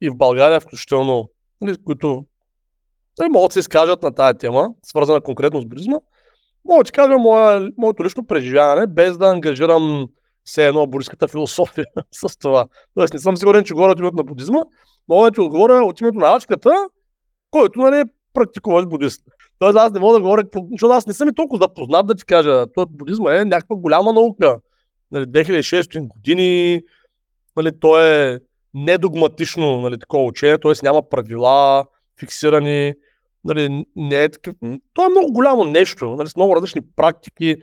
[0.00, 1.28] и в България включително,
[1.60, 2.24] нали, които
[3.18, 5.96] нали, могат да се изкажат на тази тема, свързана конкретно с будизма.
[6.64, 7.14] Мога да ти кажа
[7.78, 10.08] моето лично преживяване, без да ангажирам
[10.48, 12.66] все едно буддийската философия с това.
[12.94, 14.62] Тоест не съм сигурен, че говоря от името на будизма,
[15.08, 16.70] мога да ти отговоря от името на ачката,
[17.50, 19.22] който нали, практикува будист.
[19.58, 22.24] Тоест аз не мога да говоря, защото аз не съм и толкова запознат да ти
[22.24, 22.66] кажа.
[22.74, 24.58] Той будизма е някаква голяма наука.
[25.10, 26.82] Нали, 2006 години,
[27.56, 28.40] нали, то е
[28.74, 30.72] недогматично нали, такова учение, т.е.
[30.82, 31.84] няма правила,
[32.20, 32.94] фиксирани,
[33.44, 34.54] нали, не е такъв.
[34.94, 37.56] То е много голямо нещо, нали, с много различни практики.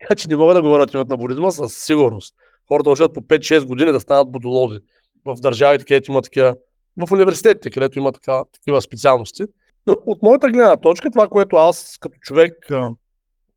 [0.00, 2.34] Така че не мога да говоря от името на будизма със сигурност.
[2.68, 4.78] Хората учат по 5-6 години да станат будолози
[5.24, 6.56] в държавите, където има такива,
[6.96, 9.44] в университетите, където има така, такива специалности.
[9.86, 12.66] Но от моята гледна точка, това, което аз като човек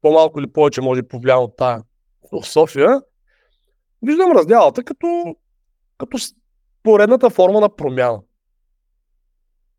[0.01, 1.83] по-малко или повече може да повлиявам от тая
[2.29, 3.01] философия,
[4.01, 5.35] виждам разделата като
[5.97, 6.17] като
[6.83, 8.19] поредната форма на промяна.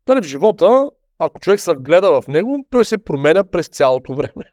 [0.07, 4.51] Дали в живота, ако човек се гледа в него, той се променя през цялото време.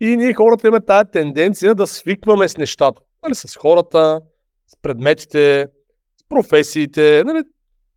[0.00, 3.02] И ние хората имаме тази тенденция да свикваме с нещата.
[3.22, 4.20] Нали, с хората,
[4.66, 5.68] с предметите,
[6.16, 7.42] с професиите, нали,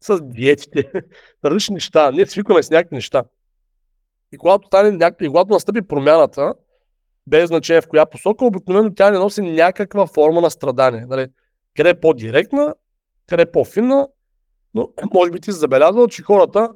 [0.01, 0.91] с диетите,
[1.45, 2.11] различни неща.
[2.11, 3.23] Ние свикваме с някакви неща.
[4.31, 5.15] И когато, стане, няк...
[5.21, 6.53] и когато настъпи промяната,
[7.27, 11.05] без значение в коя посока, обикновено тя не носи някаква форма на страдание.
[11.09, 11.27] Нали?
[11.75, 12.75] Къде е по-директна,
[13.27, 14.07] къде е по-финна,
[14.73, 16.69] но може би ти си забелязал, че хората,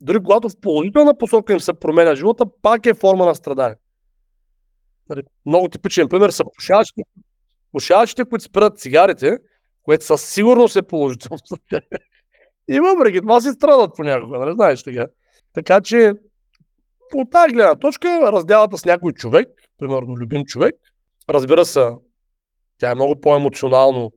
[0.00, 3.76] дори когато в положителна посока им се променя живота, пак е форма на страдание.
[5.16, 5.22] Нали?
[5.46, 7.02] Много типичен пример са пушачите,
[7.72, 9.38] пушачите, които спират цигарите,
[9.82, 11.38] което със сигурност е положително.
[12.68, 15.06] И въпреки това си страдат понякога, нали знаеш сега.
[15.52, 16.12] Така че
[17.14, 19.48] от тази гледна точка разделата с някой човек,
[19.78, 20.74] примерно любим човек,
[21.30, 21.88] разбира се,
[22.78, 24.12] тя е много по-емоционално,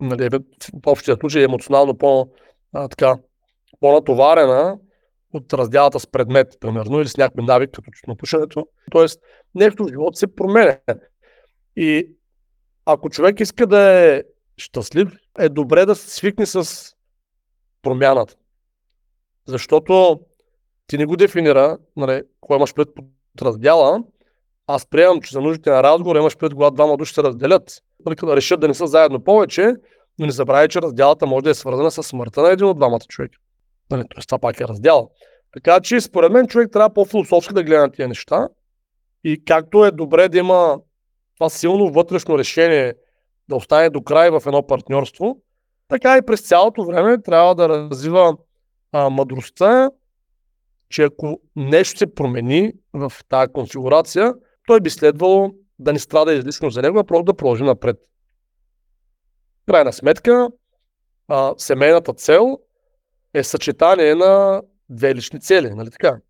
[0.00, 0.40] нали, в
[0.86, 2.28] общия случай е емоционално по,
[2.72, 3.16] а, така,
[3.80, 4.78] по-натоварена
[5.32, 8.66] от разделата с предмет, примерно, или с някой навик, като напушането.
[8.90, 9.20] Тоест,
[9.54, 10.78] нещо в живота се променя.
[11.76, 12.08] И
[12.86, 14.22] ако човек иска да е
[14.56, 16.86] щастлив, е добре да се свикне с
[17.82, 18.34] промяната.
[19.46, 20.20] Защото
[20.86, 22.88] ти не го дефинира, нали, кой имаш пред
[23.42, 24.02] раздяла,
[24.66, 28.16] аз приемам, че за нуждите на разговор имаш пред когато двама души се разделят, нали,
[28.22, 29.74] да решат да не са заедно повече,
[30.18, 33.00] но не забравяй, че разделата може да е свързана с смъртта на един от двамата
[33.08, 33.38] човека.
[33.90, 35.08] Нали, тоест това пак е раздяла.
[35.52, 38.48] Така че според мен човек трябва по-философски да гледа на тия неща.
[39.24, 40.80] И както е добре да има
[41.34, 42.94] това силно вътрешно решение
[43.48, 45.40] да остане до край в едно партньорство,
[45.88, 48.36] така и през цялото време трябва да развива
[48.92, 49.90] а, мъдростта,
[50.88, 54.34] че ако нещо се промени в тази конфигурация,
[54.66, 57.96] той би следвало да не страда излишно за него, а просто да продължи напред.
[59.66, 60.48] Крайна сметка,
[61.28, 62.58] а, семейната цел
[63.34, 66.20] е съчетание на две лични цели, нали така?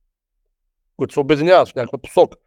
[0.97, 2.39] които се обединяват в някаква посока.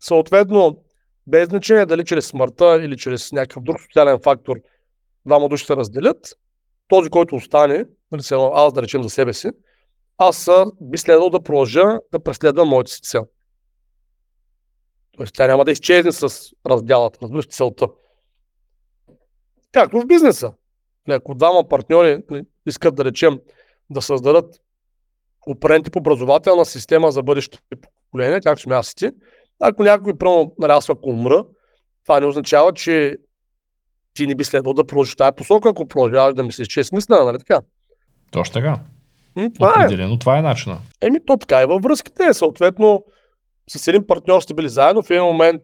[0.00, 0.84] Съответно,
[1.26, 4.56] без значение дали чрез смъртта или чрез някакъв друг социален фактор
[5.26, 6.34] двама души се разделят,
[6.88, 8.22] този, който остане, нали,
[8.54, 9.50] аз да речем за себе си,
[10.18, 13.26] аз би следвало да продължа да преследвам моята си цел.
[15.16, 17.88] Тоест, тя няма да изчезне с разделата, разбираш целта.
[19.72, 20.52] Както в бизнеса.
[21.06, 23.40] Нали, ако двама партньори нали, искат да речем
[23.90, 24.54] да създадат
[25.46, 29.10] опренти по образователна система за бъдещите поколения, както сме аз и ти,
[29.60, 31.44] ако някой прямо нарасва ако умра,
[32.04, 33.16] това не означава, че
[34.14, 37.24] ти не би следвало да продължиш тази посока, ако продължаваш да мислиш, че е смислена,
[37.24, 37.60] нали така?
[38.30, 38.80] Точно така.
[39.54, 39.84] това е.
[39.84, 40.18] Определено, е.
[40.18, 40.78] това е начина.
[41.00, 42.34] Еми, то така и във връзките.
[42.34, 43.04] Съответно,
[43.68, 45.62] с един партньор сте били заедно, в един момент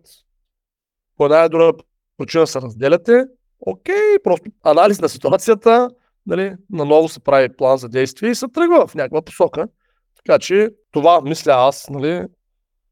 [1.16, 1.72] по една или друга
[2.18, 3.24] причина се разделяте,
[3.60, 5.90] окей, просто анализ на ситуацията,
[6.26, 9.68] нали, наново се прави план за действие и се тръгва в някаква посока.
[10.16, 12.24] Така че това мисля аз, нали,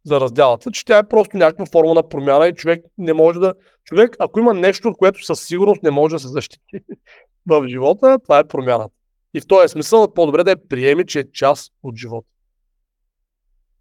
[0.05, 3.55] за разделата, че тя е просто някаква форма на промяна и човек не може да...
[3.85, 6.79] Човек, ако има нещо, от което със сигурност не може да се защити
[7.47, 8.95] в живота, това е промяната.
[9.35, 12.29] И в този смисъл по-добре да я приеме, че е част от живота.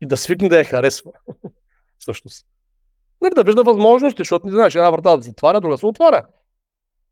[0.02, 1.12] И да свикне да я харесва.
[2.00, 2.46] Всъщност.
[3.22, 6.26] Нали, да вижда възможности, защото не знаеш, една врата да се друга се отваря.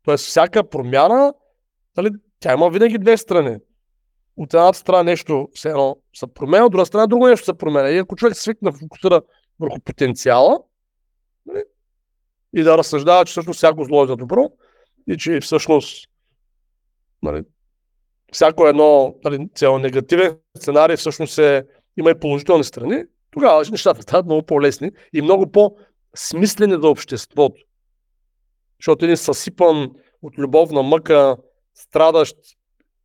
[0.04, 1.34] Тоест всяка промяна,
[1.96, 3.56] нали, тя има винаги две страни
[4.36, 7.90] от едната страна нещо все едно се променя, от друга страна друго нещо се променя.
[7.90, 9.22] И ако човек да фокусира
[9.60, 10.58] върху потенциала
[11.46, 11.62] нали,
[12.56, 14.50] и да разсъждава, че всъщност всяко зло е за добро
[15.08, 16.08] и че всъщност
[17.22, 17.44] нали,
[18.32, 24.26] всяко едно нали, цяло негативен сценарий всъщност е, има и положителни страни, тогава нещата стават
[24.26, 27.62] много по-лесни и много по-смислени за обществото.
[28.80, 29.90] Защото един съсипан
[30.22, 31.36] от любовна мъка,
[31.74, 32.36] страдащ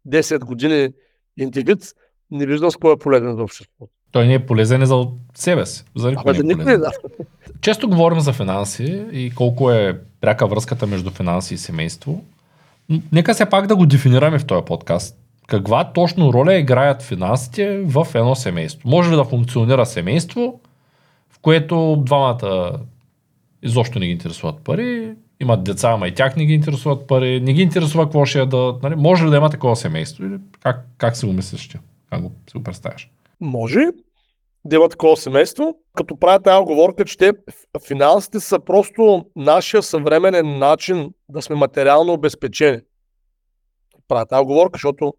[0.07, 0.93] 10 години
[1.37, 1.93] индивид,
[2.31, 3.91] не виждам с кой е полезен за обществото.
[4.11, 5.83] Той не е полезен за себе си.
[5.95, 6.81] За никой не е полезен.
[6.81, 6.91] Да.
[7.61, 12.23] Често говорим за финанси и колко е пряка връзката между финанси и семейство.
[13.11, 15.17] Нека се пак да го дефинираме в този подкаст.
[15.47, 18.89] Каква точно роля играят финансите в едно семейство?
[18.89, 20.59] Може ли да функционира семейство,
[21.29, 22.79] в което двамата
[23.63, 27.53] изобщо не ги интересуват пари, имат деца, ама и тях не ги интересуват пари, не
[27.53, 28.75] ги интересува какво ще е да...
[28.83, 30.25] Нали, може ли да има такова семейство?
[30.25, 31.77] Или как, как си го мислиш ти?
[32.15, 33.09] Как го, си го представяш?
[33.39, 33.79] Може
[34.65, 37.31] да има такова семейство, като правят тази оговорка, че те
[37.87, 42.79] финансите са просто нашия съвременен начин да сме материално обезпечени.
[44.07, 45.13] Правят тази оговорка, защото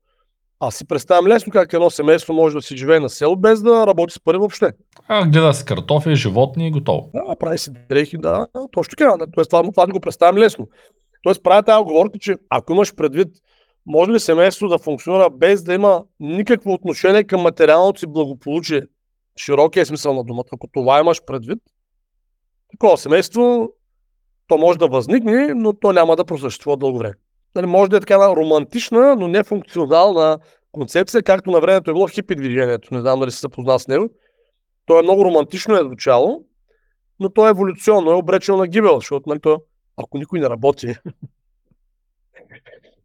[0.61, 3.87] аз си представям лесно как едно семейство може да си живее на село без да
[3.87, 4.73] работи с пари въобще.
[5.09, 7.11] А, гледа с картофи, животни и готово.
[7.15, 9.27] Да, прави си дрехи, да, точно така.
[9.33, 10.69] Тоест това, това го представям лесно.
[11.23, 13.29] Тоест правя тази оговорка, че ако имаш предвид,
[13.87, 18.83] може ли семейство да функционира без да има никакво отношение към материалното си благополучие,
[19.39, 21.59] широкия смисъл на думата, ако това имаш предвид,
[22.71, 23.73] такова семейство,
[24.49, 27.15] то може да възникне, но то няма да просъществува дълго време
[27.57, 30.39] нали, може да е така романтична, но не функционална
[30.73, 32.95] концепция, както на времето е било хипи движението.
[32.95, 34.09] Не знам дали се познал с него.
[34.87, 36.45] То е много романтично е звучало,
[37.21, 39.63] но то е еволюционно, е обречено на гибел, защото нали, то,
[39.97, 40.95] ако никой не работи,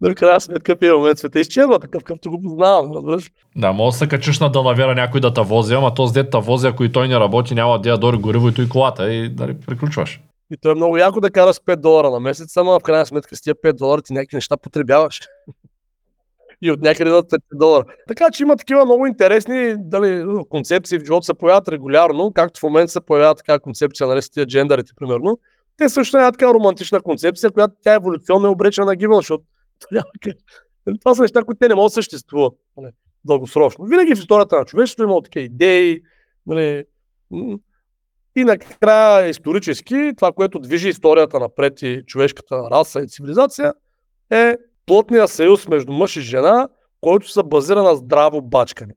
[0.02, 3.32] нали, крайна сметка в момент света изчезва, такъв какъвто го познавам, разбираш.
[3.56, 6.38] Да, може да се качиш на далавера някой да те вози, ама то с дете
[6.38, 9.30] вози, ако и той не работи, няма да я дори гориво и той колата и
[9.30, 10.22] дали, приключваш.
[10.52, 13.36] И то е много яко да караш 5 долара на месец, ама в крайна сметка
[13.36, 15.20] с тия 5 долара ти някакви неща потребяваш.
[16.62, 17.84] и от някъде да 5 долара.
[18.08, 22.64] Така че има такива много интересни дали, концепции в живота се появяват регулярно, както в
[22.64, 25.40] момента се появява така концепция нали, с тия джендарите, примерно.
[25.78, 29.51] Те също е така романтична концепция, която тя еволюционно е обречена на гибел, защото нали,
[31.00, 32.92] това са неща, които те не могат да съществуват нали,
[33.26, 33.86] дългосрочно.
[33.86, 36.02] Винаги в историята на човечеството има такива идеи,
[36.48, 36.86] нали,
[38.36, 43.74] и накрая исторически това, което движи историята напред и човешката раса и цивилизация
[44.30, 44.56] е
[44.86, 46.68] плотния съюз между мъж и жена,
[47.02, 48.94] който се базира на здраво бачкане.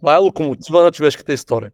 [0.00, 1.70] Това е локомотива на човешката история.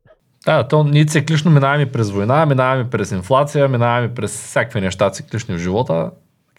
[0.46, 5.54] Да, то ние циклично минаваме през война, минаваме през инфлация, минаваме през всякакви неща циклични
[5.54, 6.10] в живота,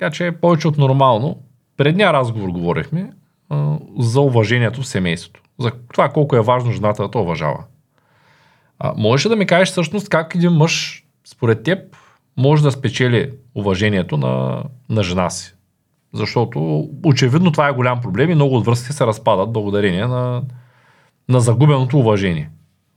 [0.04, 1.38] така че е повече от нормално.
[1.78, 3.12] Предния разговор говорихме
[3.50, 5.42] а, за уважението в семейството.
[5.60, 7.64] За това колко е важно жената да то уважава.
[8.80, 11.80] А, можеш да ми кажеш всъщност как един мъж, според теб,
[12.38, 15.56] може да спечели уважението на, на жена си?
[16.14, 20.44] Защото очевидно това е голям проблем и много от връзки се разпадат благодарение на,
[21.30, 22.50] на загубеното уважение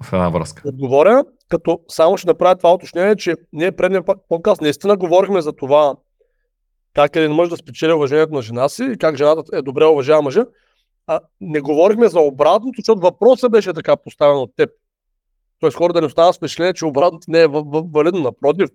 [0.02, 0.62] в една връзка.
[0.64, 5.94] Отговоря, като само ще направя това уточнение, че ние предния подкаст наистина говорихме за това
[6.96, 10.22] как един мъж да спечели уважението на жена си и как жената е добре уважава
[10.22, 10.44] мъжа.
[11.06, 14.70] А не говорихме за обратното, защото въпросът беше така поставен от теб.
[15.60, 17.46] Тоест хора да не остават впечатление, че обратното не е
[17.94, 18.20] валидно.
[18.20, 18.68] Напротив,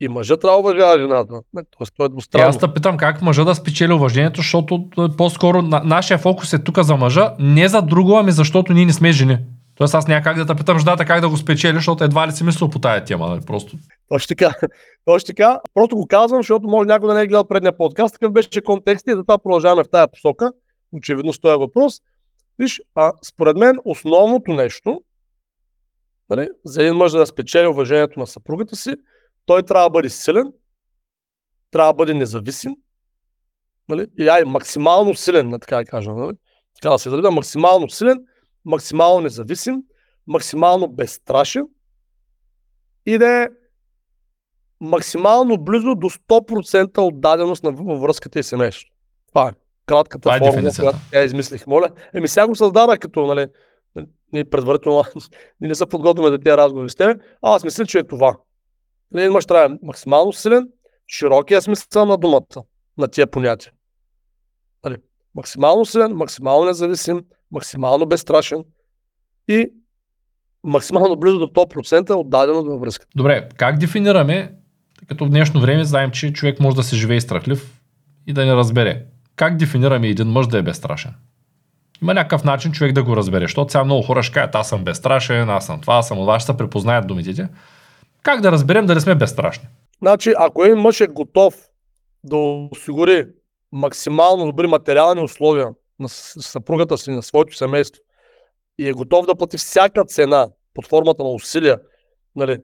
[0.00, 1.34] и мъжът трябва да уважава жената.
[1.78, 2.48] Тоест, това е двустранно.
[2.48, 6.64] аз те питам как мъжа да спечели уважението, защото е, по-скоро на, нашия фокус е
[6.64, 9.38] тук за мъжа, не за друго, ами защото ние не сме жени.
[9.80, 12.32] Тоест аз няма как да те питам жената как да го спечели, защото едва ли
[12.32, 13.28] си мислил по тая тема.
[13.28, 13.40] Нали?
[13.46, 13.76] Просто.
[14.08, 14.54] Точно така.
[15.04, 15.60] Точно така.
[15.74, 18.12] Просто го казвам, защото може някой да не е гледал предния подкаст.
[18.12, 20.52] Такъв беше контекст и затова продължаваме в тази посока.
[20.92, 22.00] Очевидно с този въпрос.
[22.58, 25.02] Виж, а, според мен основното нещо,
[26.30, 28.94] нали, за един мъж да спечели уважението на съпругата си,
[29.46, 30.52] той трябва да бъде силен,
[31.70, 32.72] трябва да бъде независим,
[33.88, 34.06] нали?
[34.18, 36.36] и ай, максимално силен, така да кажа, нали?
[36.74, 38.24] така да се даде, максимално силен,
[38.64, 39.82] максимално независим,
[40.26, 41.66] максимално безстрашен
[43.06, 43.48] и да е
[44.80, 48.92] максимално близо до 100% отдаденост на във връзката и семейството.
[49.28, 49.52] Това е
[49.86, 51.66] кратката Това е формула, която я измислих.
[51.66, 51.90] Моля.
[52.14, 53.46] Еми сега го създадах като, нали,
[54.32, 55.04] ние предварително
[55.60, 57.22] ние не са подготвяме за тези разговори с теб.
[57.42, 58.36] А, аз мисля, че е това.
[59.14, 60.68] Един мъж трябва максимално силен,
[61.08, 62.62] широкия смисъл на думата,
[62.98, 63.72] на тия понятия.
[64.84, 64.96] Нали,
[65.34, 68.64] максимално силен, максимално независим, максимално безстрашен
[69.48, 69.70] и
[70.64, 73.06] максимално близо до 100% отдадено във връзка.
[73.16, 74.52] Добре, как дефинираме,
[75.08, 77.80] като в днешно време знаем, че човек може да се живее страхлив
[78.26, 79.04] и да не разбере.
[79.36, 81.14] Как дефинираме един мъж да е безстрашен?
[82.02, 84.84] Има някакъв начин човек да го разбере, защото сега много хора ще кажат, аз съм
[84.84, 87.48] безстрашен, аз съм това, аз съм това, ще се препознаят думите.
[88.22, 89.68] Как да разберем дали сме безстрашни?
[90.02, 91.54] Значи, ако един мъж е готов
[92.24, 92.36] да
[92.72, 93.26] осигури
[93.72, 95.68] максимално добри материални условия
[96.00, 98.02] на съпругата си, на своето семейство
[98.78, 101.80] и е готов да плати всяка цена под формата на усилия,
[102.36, 102.58] нали,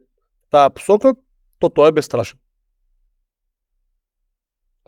[0.50, 1.14] тая посока,
[1.58, 2.38] то той е безстрашен.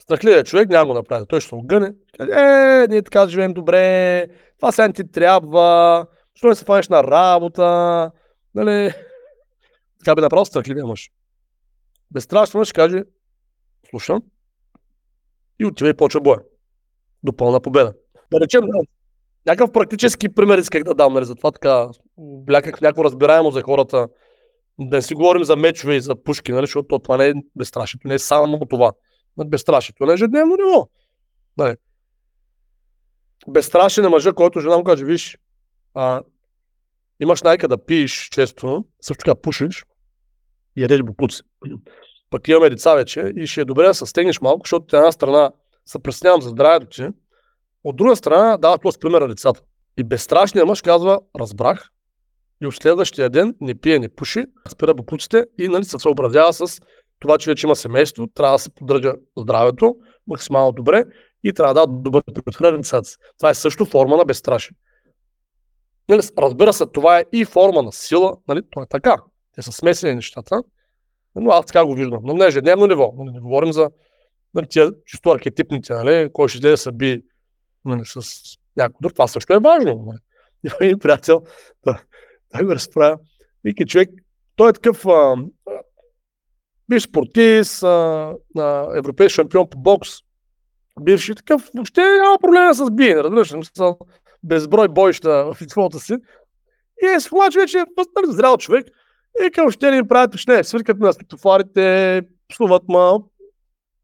[0.01, 1.27] Страхливият човек няма го направи.
[1.29, 1.95] Той ще се огъне.
[2.21, 4.27] Е, ние така живеем добре,
[4.57, 8.11] това сега ти трябва, що не се фанеш на работа,
[8.55, 8.93] нали,
[9.99, 11.11] така би направил страхливия мъж.
[12.11, 13.05] Безстрашен мъж каже,
[13.91, 14.23] слушам,
[15.59, 16.41] и отива и почва боя.
[17.23, 17.95] До пълна победа.
[18.31, 18.64] Да речем,
[19.47, 24.09] някакъв практически пример исках да дам, нали, затова така бляках някакво разбираемо за хората.
[24.81, 28.09] Да не си говорим за мечове и за пушки, нали, защото това не е безстрашието,
[28.09, 28.93] не е само това.
[29.47, 30.89] Безстрашието не е ежедневно ниво.
[31.57, 31.76] Нали.
[33.49, 35.39] Безстрашен е мъжа, който жена му каже, виж,
[35.95, 36.22] а,
[37.20, 39.85] имаш найка да пиеш често, също така пушиш
[40.76, 41.43] и ядеш букуци.
[42.31, 45.12] Пък имаме деца вече и ще е добре да се стегнеш малко, защото от една
[45.12, 45.53] страна
[45.87, 47.09] се преснявам за здравето ти,
[47.89, 49.61] от друга страна дава този пример на децата.
[49.99, 51.91] И безстрашният мъж казва, разбрах,
[52.62, 56.80] и от следващия ден не пие, не пуши, спира букуците и нали, се съобразява с
[57.20, 61.05] това, че вече има семейство, трябва да се поддържа здравето максимално добре
[61.45, 64.76] и трябва да дава добър пример на децата Това е също форма на безстрашие.
[66.09, 69.16] Нали, разбира се, това е и форма на сила, нали, то е така.
[69.55, 70.62] Те са смесени нещата,
[71.34, 72.20] но аз така го виждам.
[72.22, 73.14] Но не ежедневно ниво.
[73.18, 73.91] Нали, не говорим за
[74.55, 77.22] нали, тия чисто архетипните, нали, кой ще да се би
[77.85, 78.20] нали, с
[78.76, 79.12] някой друг.
[79.12, 80.12] Това също е важно.
[80.64, 81.43] Има един приятел,
[81.87, 82.03] да,
[82.53, 83.18] Той го разправя.
[83.64, 84.11] Вика човек,
[84.57, 85.37] той е такъв а,
[86.89, 90.09] бивш спортист, а, а, европейски шампион по бокс,
[91.01, 93.53] бивши такъв, въобще няма проблема с биене, разбираш,
[94.43, 96.16] безброй бойща в твоята си.
[97.03, 97.85] И е схвач вече е
[98.24, 98.87] зрял човек.
[99.47, 100.64] И към ще ни правят впечатление.
[100.64, 103.20] Свиркат на светофарите, псуват ма.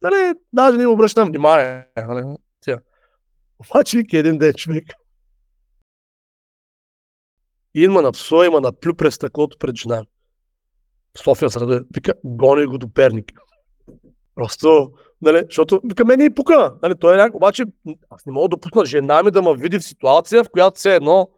[0.03, 1.87] Нали, даже не обръщам внимание.
[1.97, 2.37] Нали,
[3.59, 4.85] Обаче един ден човек.
[7.75, 10.05] И има на псо, има на плю през стъклото пред жена.
[11.19, 11.81] София среда.
[11.95, 13.33] Вика, гони го до Перник.
[14.35, 14.93] Просто,
[15.23, 16.75] нали, защото, вика, мен и пука.
[16.83, 17.65] Нали, той е някак, обаче,
[18.11, 20.95] аз не мога да допусна жена ми да ме види в ситуация, в която все
[20.95, 21.31] едно,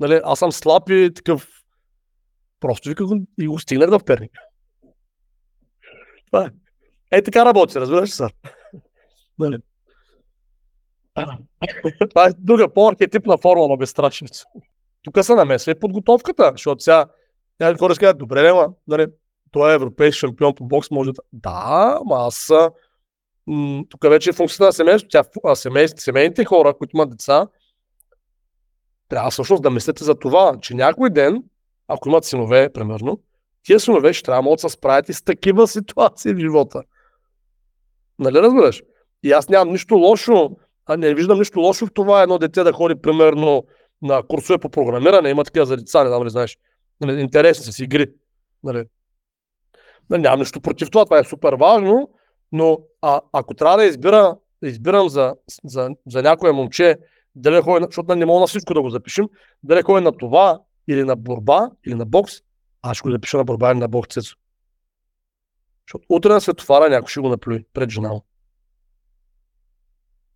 [0.00, 1.48] нали, аз съм слаб и такъв.
[2.60, 3.04] Просто вика
[3.40, 4.32] и го стигнах в Перник.
[6.26, 6.50] Това е.
[7.18, 8.26] Е, така работи, разбираш се.
[9.38, 9.58] Нали.
[12.08, 14.44] Това е друга по-архетипна форма на безстрачница.
[15.02, 17.06] Тук се намесва и подготовката, защото сега
[17.60, 19.06] някои хора казват, добре, ма, нали,
[19.50, 21.22] той е европейски шампион по бокс, може да...
[21.32, 22.52] Да, ама аз
[23.46, 25.10] м- тук вече е функцията на семейството.
[25.12, 27.46] Тя, а семей, семейните хора, които имат деца,
[29.08, 31.42] трябва всъщност да мислите за това, че някой ден,
[31.88, 33.20] ако имат синове, примерно,
[33.62, 36.82] тия синове ще трябва да се справят и с такива ситуации в живота.
[38.18, 38.82] Нали разбираш?
[39.22, 40.56] И аз нямам нищо лошо,
[40.86, 43.64] а не виждам нищо лошо в това едно дете да ходи, примерно,
[44.02, 46.58] на курсове по програмиране, има такива за деца, не знам ли знаеш.
[47.00, 48.06] Нали, интересни с игри.
[48.64, 48.84] Нали.
[50.10, 52.10] Нали, нямам нищо против това, това е супер важно,
[52.52, 55.34] но а, ако трябва да избира, избирам за,
[55.64, 56.96] за, за някое момче,
[57.34, 59.28] дали ходи, защото не мога на всичко да го запишем,
[59.62, 62.32] дали ходи на това, или на борба, или на бокс,
[62.82, 64.14] аз ще го запиша на борба или на бокс.
[64.14, 64.44] Защото
[66.08, 68.20] утре на светофара някой ще го наплюи пред жена.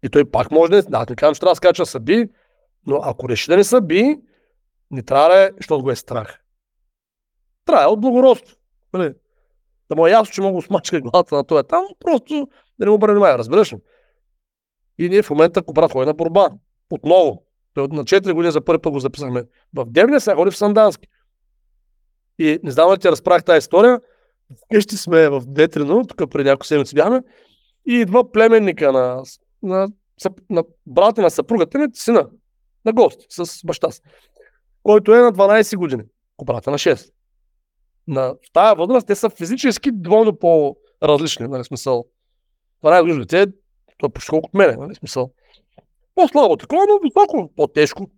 [0.03, 0.83] И той пак може да не...
[0.83, 2.29] Да, не казвам, че трябва да скача съби,
[2.87, 4.21] но ако реши да не съби,
[4.91, 6.41] не трябва да е, защото го е страх.
[7.65, 8.57] Трябва е от благородство.
[8.93, 9.15] Нали?
[9.89, 12.49] Да му е ясно, че мога да смачка главата на това там, просто
[12.79, 13.79] да не му обърне внимание, разбираш ли?
[14.99, 16.51] И ние в момента, ако брат ходи на борба,
[16.91, 19.45] отново, той на 4 години за първи път го записахме.
[19.75, 21.09] В Девня сега ходи в Сандански.
[22.39, 24.01] И не знам ли ти разправих тази история.
[24.65, 27.23] Вкъщи сме в Детрино, тук преди няколко седмици бяхме,
[27.89, 29.23] и идва племенника на,
[29.63, 29.89] на,
[30.51, 32.29] на брата на съпругата ми, сина,
[32.85, 34.01] на гости с баща си,
[34.83, 36.03] който е на 12 години,
[36.45, 37.13] брата на 6.
[38.09, 42.05] На, в тази възраст те са физически двойно по-различни, нали, смисъл.
[42.85, 43.53] 12 години дете,
[43.99, 45.31] той е почти колко от мене, нали, смисъл.
[46.15, 48.11] По-слабо такова, но високо, по-тежко.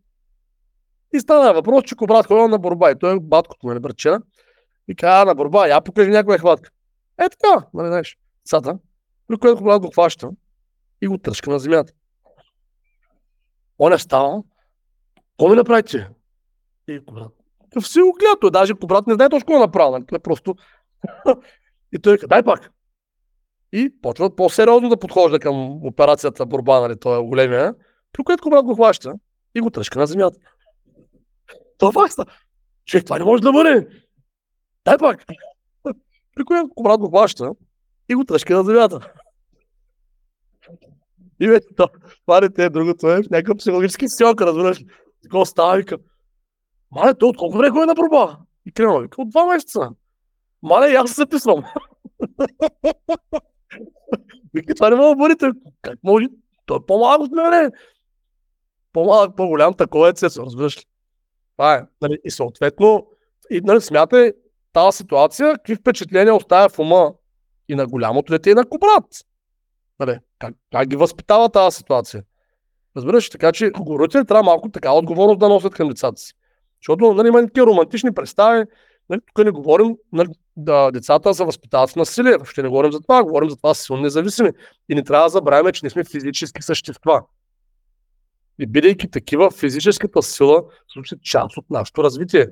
[1.15, 4.23] И стана въпрос, че брат ходил на борба и той е баткото, нали, братчина.
[4.89, 6.71] И каза, на борба, я покажи някоя хватка.
[7.19, 8.79] Е така, нали, знаеш, цата.
[9.29, 10.31] При което брат го хваща
[11.03, 11.93] и го тръжка на земята.
[13.79, 14.45] Он е станал,
[15.31, 16.09] какво ми направите?
[16.89, 17.33] И брат,
[17.81, 20.23] в си го гледа, даже брат не знае точно какво е направил, нали?
[20.23, 20.55] просто...
[21.93, 22.71] и той каза, дай пак.
[23.73, 27.75] И почва по-сериозно да подхожда към операцията борба, нали, той е големия,
[28.13, 29.15] при което брат го хваща
[29.55, 30.39] и го тръжка на земята.
[31.79, 32.25] Това е
[32.85, 33.89] Човек, това не може да бъде.
[34.85, 35.25] Дай пак.
[36.35, 37.51] При което брат го хваща
[38.09, 39.13] и го тръжка на земята.
[41.43, 41.67] И вече
[42.25, 44.85] това дете другото е някакъв психологически силка, разбираш.
[45.23, 45.99] Такова става, вика.
[46.91, 48.39] Мале, той от колко време е на проба?
[48.67, 49.91] И Крема вика, от два месеца.
[50.63, 51.65] Мале, аз се записвам.
[54.55, 55.59] вика, това не мога да бъде.
[55.83, 56.27] Как може?
[56.67, 57.71] Той е по-малък от мене.
[58.93, 60.85] По-малък, по-голям, такова е цесо, разбираш ли?
[61.57, 61.87] Това е.
[62.03, 63.07] Нали, и съответно,
[63.51, 64.33] и нали, смятай
[64.73, 67.13] тази ситуация, какви впечатления оставя в ума
[67.69, 69.07] и на голямото дете, и на кобрат.
[70.01, 72.23] Нали, как, как ги възпитава тази ситуация?
[72.97, 76.35] Разбираш, така че родители трябва малко така отговорност да носят към децата си.
[76.81, 78.65] Защото нали, има такива романтични представи.
[79.09, 82.37] Нали, тук не говорим нали, да децата се възпитават в насилие.
[82.45, 84.51] Ще не говорим за това, говорим за това силно независими.
[84.89, 87.23] И не трябва да забравяме, че не сме физически същества.
[88.59, 90.65] И бидейки такива, физическата сила
[90.97, 92.47] е част от нашето развитие.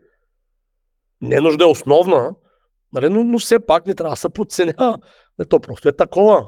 [1.20, 2.34] Не нужда е основна,
[2.92, 4.98] нали, но, но все пак не трябва да се подценява.
[5.48, 6.46] То просто е такова.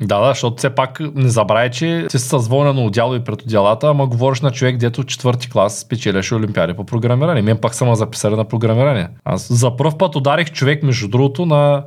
[0.00, 3.88] Да, да, защото все пак не забравяй, че си с на отдяло и пред отделата,
[3.88, 7.42] ама говориш на човек, дето четвърти клас спечеляше олимпиади по програмиране.
[7.42, 9.08] Мен пак съм записали на програмиране.
[9.24, 11.84] Аз за първ път ударих човек, между другото, на,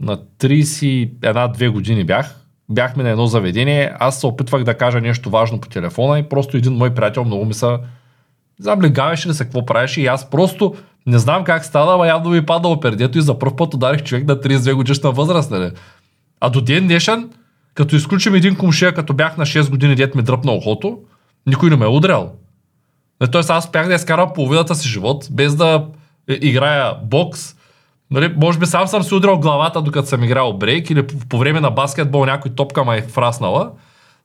[0.00, 2.34] на 31-2 години бях.
[2.70, 6.56] Бяхме на едно заведение, аз се опитвах да кажа нещо важно по телефона и просто
[6.56, 7.66] един мой приятел много ми се
[8.60, 10.74] заблигаваше ли се какво правеше и аз просто
[11.06, 14.26] не знам как стана, ама явно ми падало пердето и за първ път ударих човек
[14.26, 15.50] на 32 годишна възраст.
[15.50, 15.70] Нали?
[16.40, 17.30] А до ден днешен,
[17.74, 20.98] като изключим един комшия, като бях на 6 години, дет ми дръпна ухото,
[21.46, 22.32] никой не ме е удрял.
[23.32, 25.86] Тоест аз успях да изкарам половината си живот, без да
[26.28, 27.54] е, играя бокс.
[28.10, 31.60] Нали, може би сам съм си удрял главата, докато съм играл брейк или по, време
[31.60, 33.70] на баскетбол някой топка ма е фраснала.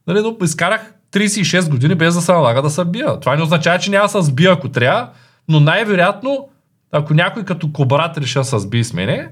[0.08, 3.20] Нали, но изкарах 36 години без да се налага да се бия.
[3.20, 5.10] Това не означава, че няма да се сбия ако трябва,
[5.50, 6.50] но най-вероятно,
[6.92, 9.30] ако някой като кобрат реши да се сбие с мене,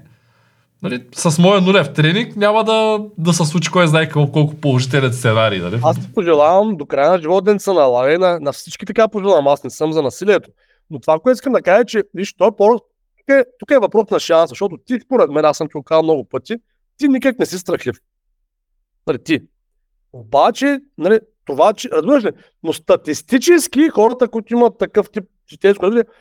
[0.81, 5.59] нали, с моя нулев тренинг няма да, да се случи кой знае колко, положителен сценарий.
[5.59, 5.79] Нали?
[5.83, 9.47] Аз ти пожелавам до края на живота да се налага на, на всички така пожелавам.
[9.47, 10.49] Аз не съм за насилието.
[10.89, 12.79] Но това, което искам да кажа, е, че виж, той е по
[13.17, 16.03] тук е, тук е въпрос на шанс, защото ти, според мен, аз съм ти го
[16.03, 16.55] много пъти,
[16.97, 17.95] ти никак не си страхлив.
[19.07, 19.39] Нали, ти.
[20.13, 22.31] Обаче, нали, това, че, разбираш ли,
[22.63, 26.13] но статистически хората, които имат такъв тип житейско развитие,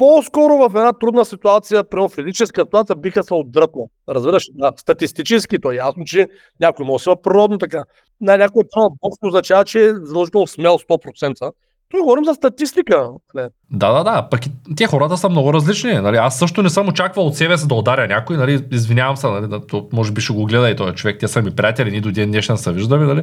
[0.00, 3.88] по-скоро в една трудна ситуация, при физическа ситуация, биха се отдръпнал.
[4.08, 4.48] Разбираш?
[4.54, 6.28] Да, статистически то е ясно, че
[6.60, 7.84] някой може да природно така.
[8.20, 11.52] На някой план бокс означава, че е задължително смел 100%.
[11.90, 13.08] Тук говорим за статистика.
[13.34, 13.48] Не.
[13.70, 14.28] Да, да, да.
[14.30, 14.40] Пък
[14.76, 15.92] те хората са много различни.
[15.92, 16.16] Нали?
[16.16, 18.36] Аз също не съм очаквал от себе си да ударя някой.
[18.36, 18.64] Нали?
[18.72, 19.60] Извинявам се, нали?
[19.92, 21.20] Може би ще го гледа и този човек.
[21.20, 23.06] Те са ми приятели, ни до ден днешен се виждаме.
[23.06, 23.22] Нали?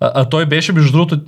[0.00, 1.20] А, а, той беше, между другото,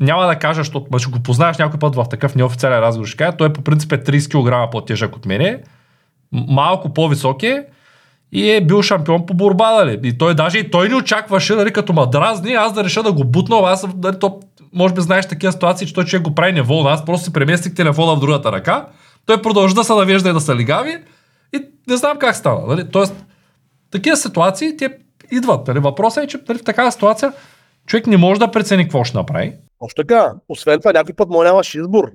[0.00, 3.06] няма да кажа, защото ще го познаеш някой път в такъв неофициален разговор.
[3.06, 5.60] Ще кажа, той по принцип е 30 кг по-тежък от мене,
[6.32, 7.66] малко по-висок е
[8.32, 10.00] и е бил шампион по борба, нали?
[10.02, 13.12] И той даже и той не очакваше, нали, като ма дразни, аз да реша да
[13.12, 14.40] го бутна, аз, нали, то,
[14.72, 16.88] може би знаеш такива ситуации, че той човек го прави неволно.
[16.88, 18.86] Аз просто си преместих телефона в другата ръка,
[19.26, 20.98] той продължи да се навежда и да се лигави
[21.54, 22.60] и не знам как стана.
[22.66, 22.90] Нали?
[22.90, 23.24] Тоест,
[23.90, 24.90] такива ситуации, те
[25.30, 25.68] идват.
[25.68, 25.78] Нали?
[25.78, 27.32] Въпросът е, че нали, в такава ситуация
[27.86, 29.52] човек не може да прецени какво ще направи.
[29.80, 30.34] Още така.
[30.48, 32.12] Освен това, някой път му нямаш избор.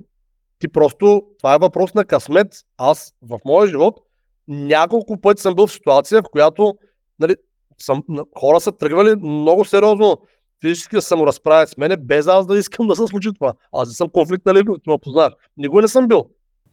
[0.58, 2.54] Ти просто, това е въпрос на късмет.
[2.78, 4.00] Аз в моя живот
[4.48, 6.74] няколко пъти съм бил в ситуация, в която
[7.18, 7.36] нали,
[7.78, 8.02] съм,
[8.38, 10.18] хора са тръгвали много сериозно
[10.64, 13.52] физически да се му разправят с мене, без аз да искам да се случи това.
[13.72, 15.32] Аз не съм конфликт на личност, ме познах.
[15.56, 16.24] Никой не съм бил.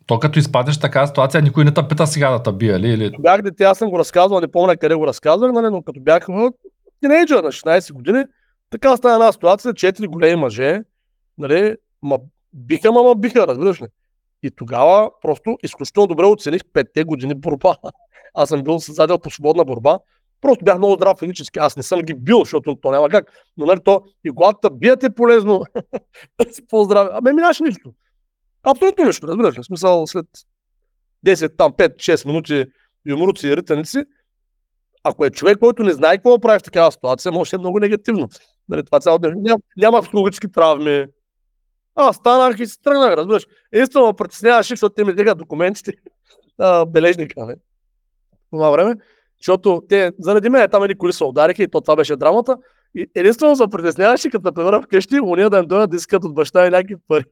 [0.06, 2.90] То като изпадеш в такава ситуация, никой не те пита сега да те бие, ли?
[2.90, 3.12] Или...
[3.20, 6.28] Бях дете, аз съм го разказвал, не помня къде го разказвах, нали, но като бях
[7.02, 8.24] тинейджър на 16 години,
[8.72, 10.82] така стана една ситуация, четири големи мъже,
[11.38, 12.20] нали, ма
[12.54, 13.88] биха, ма, ма биха, разбираш ли.
[14.44, 17.76] И тогава просто изключително добре оцених петте години борба.
[18.34, 20.00] Аз съм бил създадел по свободна борба.
[20.42, 21.60] Просто бях много здрав физически.
[21.60, 23.32] Аз не съм ги бил, защото то няма как.
[23.58, 25.64] Но нали, то и когато бият е полезно
[26.52, 27.10] си по-здраве.
[27.14, 27.94] Абе, минаш нищо.
[28.64, 29.64] Абсолютно нищо, разбираш ли.
[29.64, 30.26] Смисъл след
[31.26, 32.66] 10, там 5-6 минути
[33.06, 34.04] юмруци и ританици,
[35.04, 37.80] ако е човек, който не знае какво прави в такава ситуация, може да е много
[37.80, 38.30] негативно.
[38.72, 39.34] Нали, това цяло ден.
[39.38, 41.06] Ням, няма психологически травми.
[41.96, 43.48] А, станах и се тръгнах, разбираш.
[43.72, 45.94] Единствено ме притесняваше, защото те ми взеха документите,
[46.58, 47.56] а, бележника, не?
[48.52, 48.96] по това време,
[49.40, 52.58] защото те, заради мен, там едни коли се удариха и то това беше драмата.
[52.96, 56.68] И единствено се притесняваше, като например вкъщи, уния да им дойдат да искат от баща
[56.68, 57.24] и някакви пари.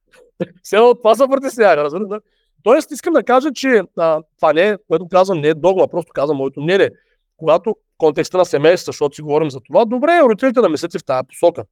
[0.62, 2.22] Все от това се притесняваха, разбираш.
[2.62, 6.12] Тоест, искам да кажа, че а, това не е, което казвам, не е догма, просто
[6.14, 6.90] казвам моето мнение.
[7.38, 11.26] Когато контекста на семейство, защото си говорим за това, добре, родителите да мислят в тази
[11.28, 11.64] посока.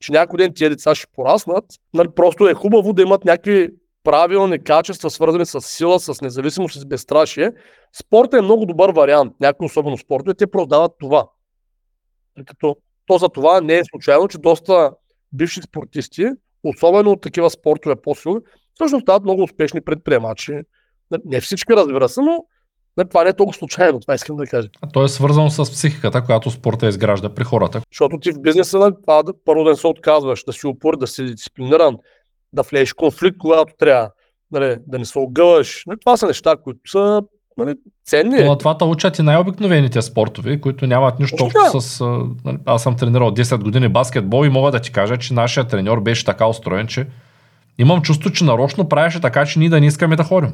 [0.00, 1.64] Че някой ден тия деца ще пораснат,
[1.94, 3.68] нали, просто е хубаво да имат някакви
[4.04, 7.50] правилни качества, свързани с сила, с независимост, с безстрашие.
[7.92, 9.32] Спортът е много добър вариант.
[9.40, 11.28] Някои особено спортове, те продават това.
[12.46, 14.92] Като то за това не е случайно, че доста
[15.32, 16.26] бивши спортисти,
[16.64, 18.40] особено от такива спортове по-силни,
[18.74, 20.52] всъщност стават много успешни предприемачи.
[21.24, 22.44] Не всички, разбира се, но
[22.96, 24.68] не, това не е толкова случайно, това искам да кажа.
[24.82, 27.80] А то е свързано с психиката, която спорта изгражда при хората.
[27.92, 30.96] Защото ти в бизнеса, нали, това да, първо да не се отказваш, да си упор,
[30.96, 31.96] да си дисциплиниран,
[32.52, 34.10] да влезеш конфликт, когато трябва,
[34.52, 35.82] нали, да не се огъваш.
[35.86, 37.22] Нали, това са неща, които са
[37.56, 37.74] нали,
[38.06, 38.44] ценни.
[38.44, 42.00] Но това те учат и най-обикновените спортове, които нямат нищо общо с...
[42.44, 46.00] Нали, аз съм тренирал 10 години баскетбол и мога да ти кажа, че нашия треньор
[46.00, 47.06] беше така устроен, че
[47.78, 50.52] имам чувство, че нарочно правеше така, че ние да не искаме да ходим.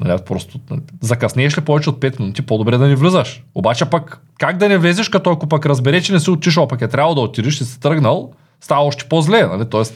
[0.00, 3.42] Нали, просто нали, закъснееш ли повече от 5 минути, по-добре да не влизаш.
[3.54, 6.82] Обаче пък, как да не влезеш, като ако пък разбере, че не си отишъл, пък
[6.82, 9.46] е трябвало да отидеш и си тръгнал, става още по-зле.
[9.46, 9.68] Нали?
[9.70, 9.94] Тоест,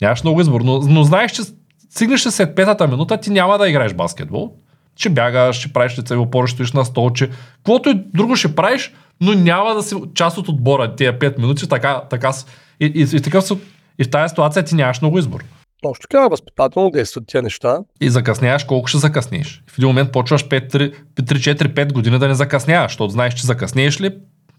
[0.00, 0.60] нямаш много избор.
[0.60, 1.42] Но, но знаеш, че
[1.90, 4.52] стигнеш след петата минута, ти няма да играеш баскетбол.
[4.96, 7.30] Ще бягаш, ще правиш лицеви опори, стоиш на столче.
[7.56, 11.68] Каквото и друго ще правиш, но няма да си част от отбора тия 5 минути.
[11.68, 12.32] Така, така,
[12.80, 13.50] и, и, и, такъв,
[13.98, 15.44] и в тази ситуация ти нямаш много избор.
[15.82, 17.78] Точно така, възпитателно действат тия неща.
[18.00, 19.62] И закъсняваш колко ще закъснеш.
[19.70, 24.10] В един момент почваш 3-4-5 години да не закъсняваш, защото знаеш, че закъснееш ли,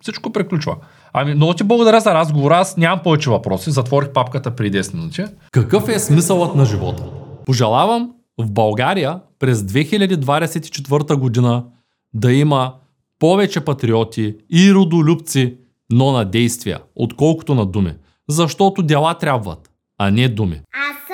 [0.02, 0.76] всичко приключва.
[1.14, 2.58] Ами, много ти благодаря за разговора.
[2.58, 3.72] Аз нямам повече въпроси.
[3.72, 5.24] Затворих папката при 10 минути.
[5.52, 7.04] Какъв е смисълът на живота?
[7.46, 11.66] Пожелавам в България през 2024 година
[12.14, 12.74] да има
[13.20, 15.58] повече патриоти и родолюбци,
[15.92, 17.94] но на действия, отколкото на думи.
[18.30, 20.62] Защото дела трябват, а не думи.
[20.92, 21.07] Аз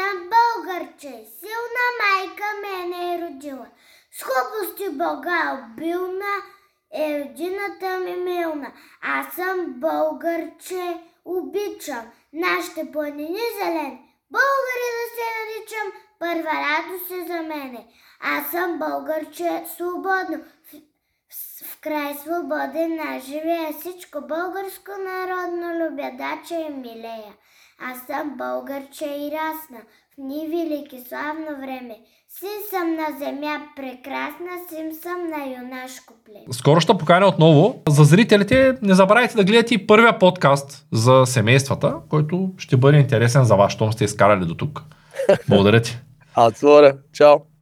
[1.04, 3.68] че е силна майка мене е родила.
[4.12, 6.34] С хубости Бога обилна
[6.93, 8.72] е родината ми милна.
[9.01, 14.16] Аз съм българче, обичам нашите планини зелени.
[14.32, 17.88] Българи да се наричам, първа радост е за мене.
[18.20, 23.74] Аз съм българче, е свободно, в, в край свободен аз живея.
[23.80, 27.34] Всичко българско народно любя, дача и е милея.
[27.80, 29.82] Аз съм българче и расна,
[30.18, 31.95] в ни велики славно време.
[32.30, 36.45] Син съм на земя прекрасна, син съм на юнашко племе.
[36.51, 37.82] Скоро ще поканя отново.
[37.89, 43.43] За зрителите не забравяйте да гледате и първия подкаст за семействата, който ще бъде интересен
[43.43, 44.84] за вас, щом сте изкарали до тук.
[45.49, 45.97] Благодаря ти.
[46.36, 46.51] А,
[47.14, 47.36] чао!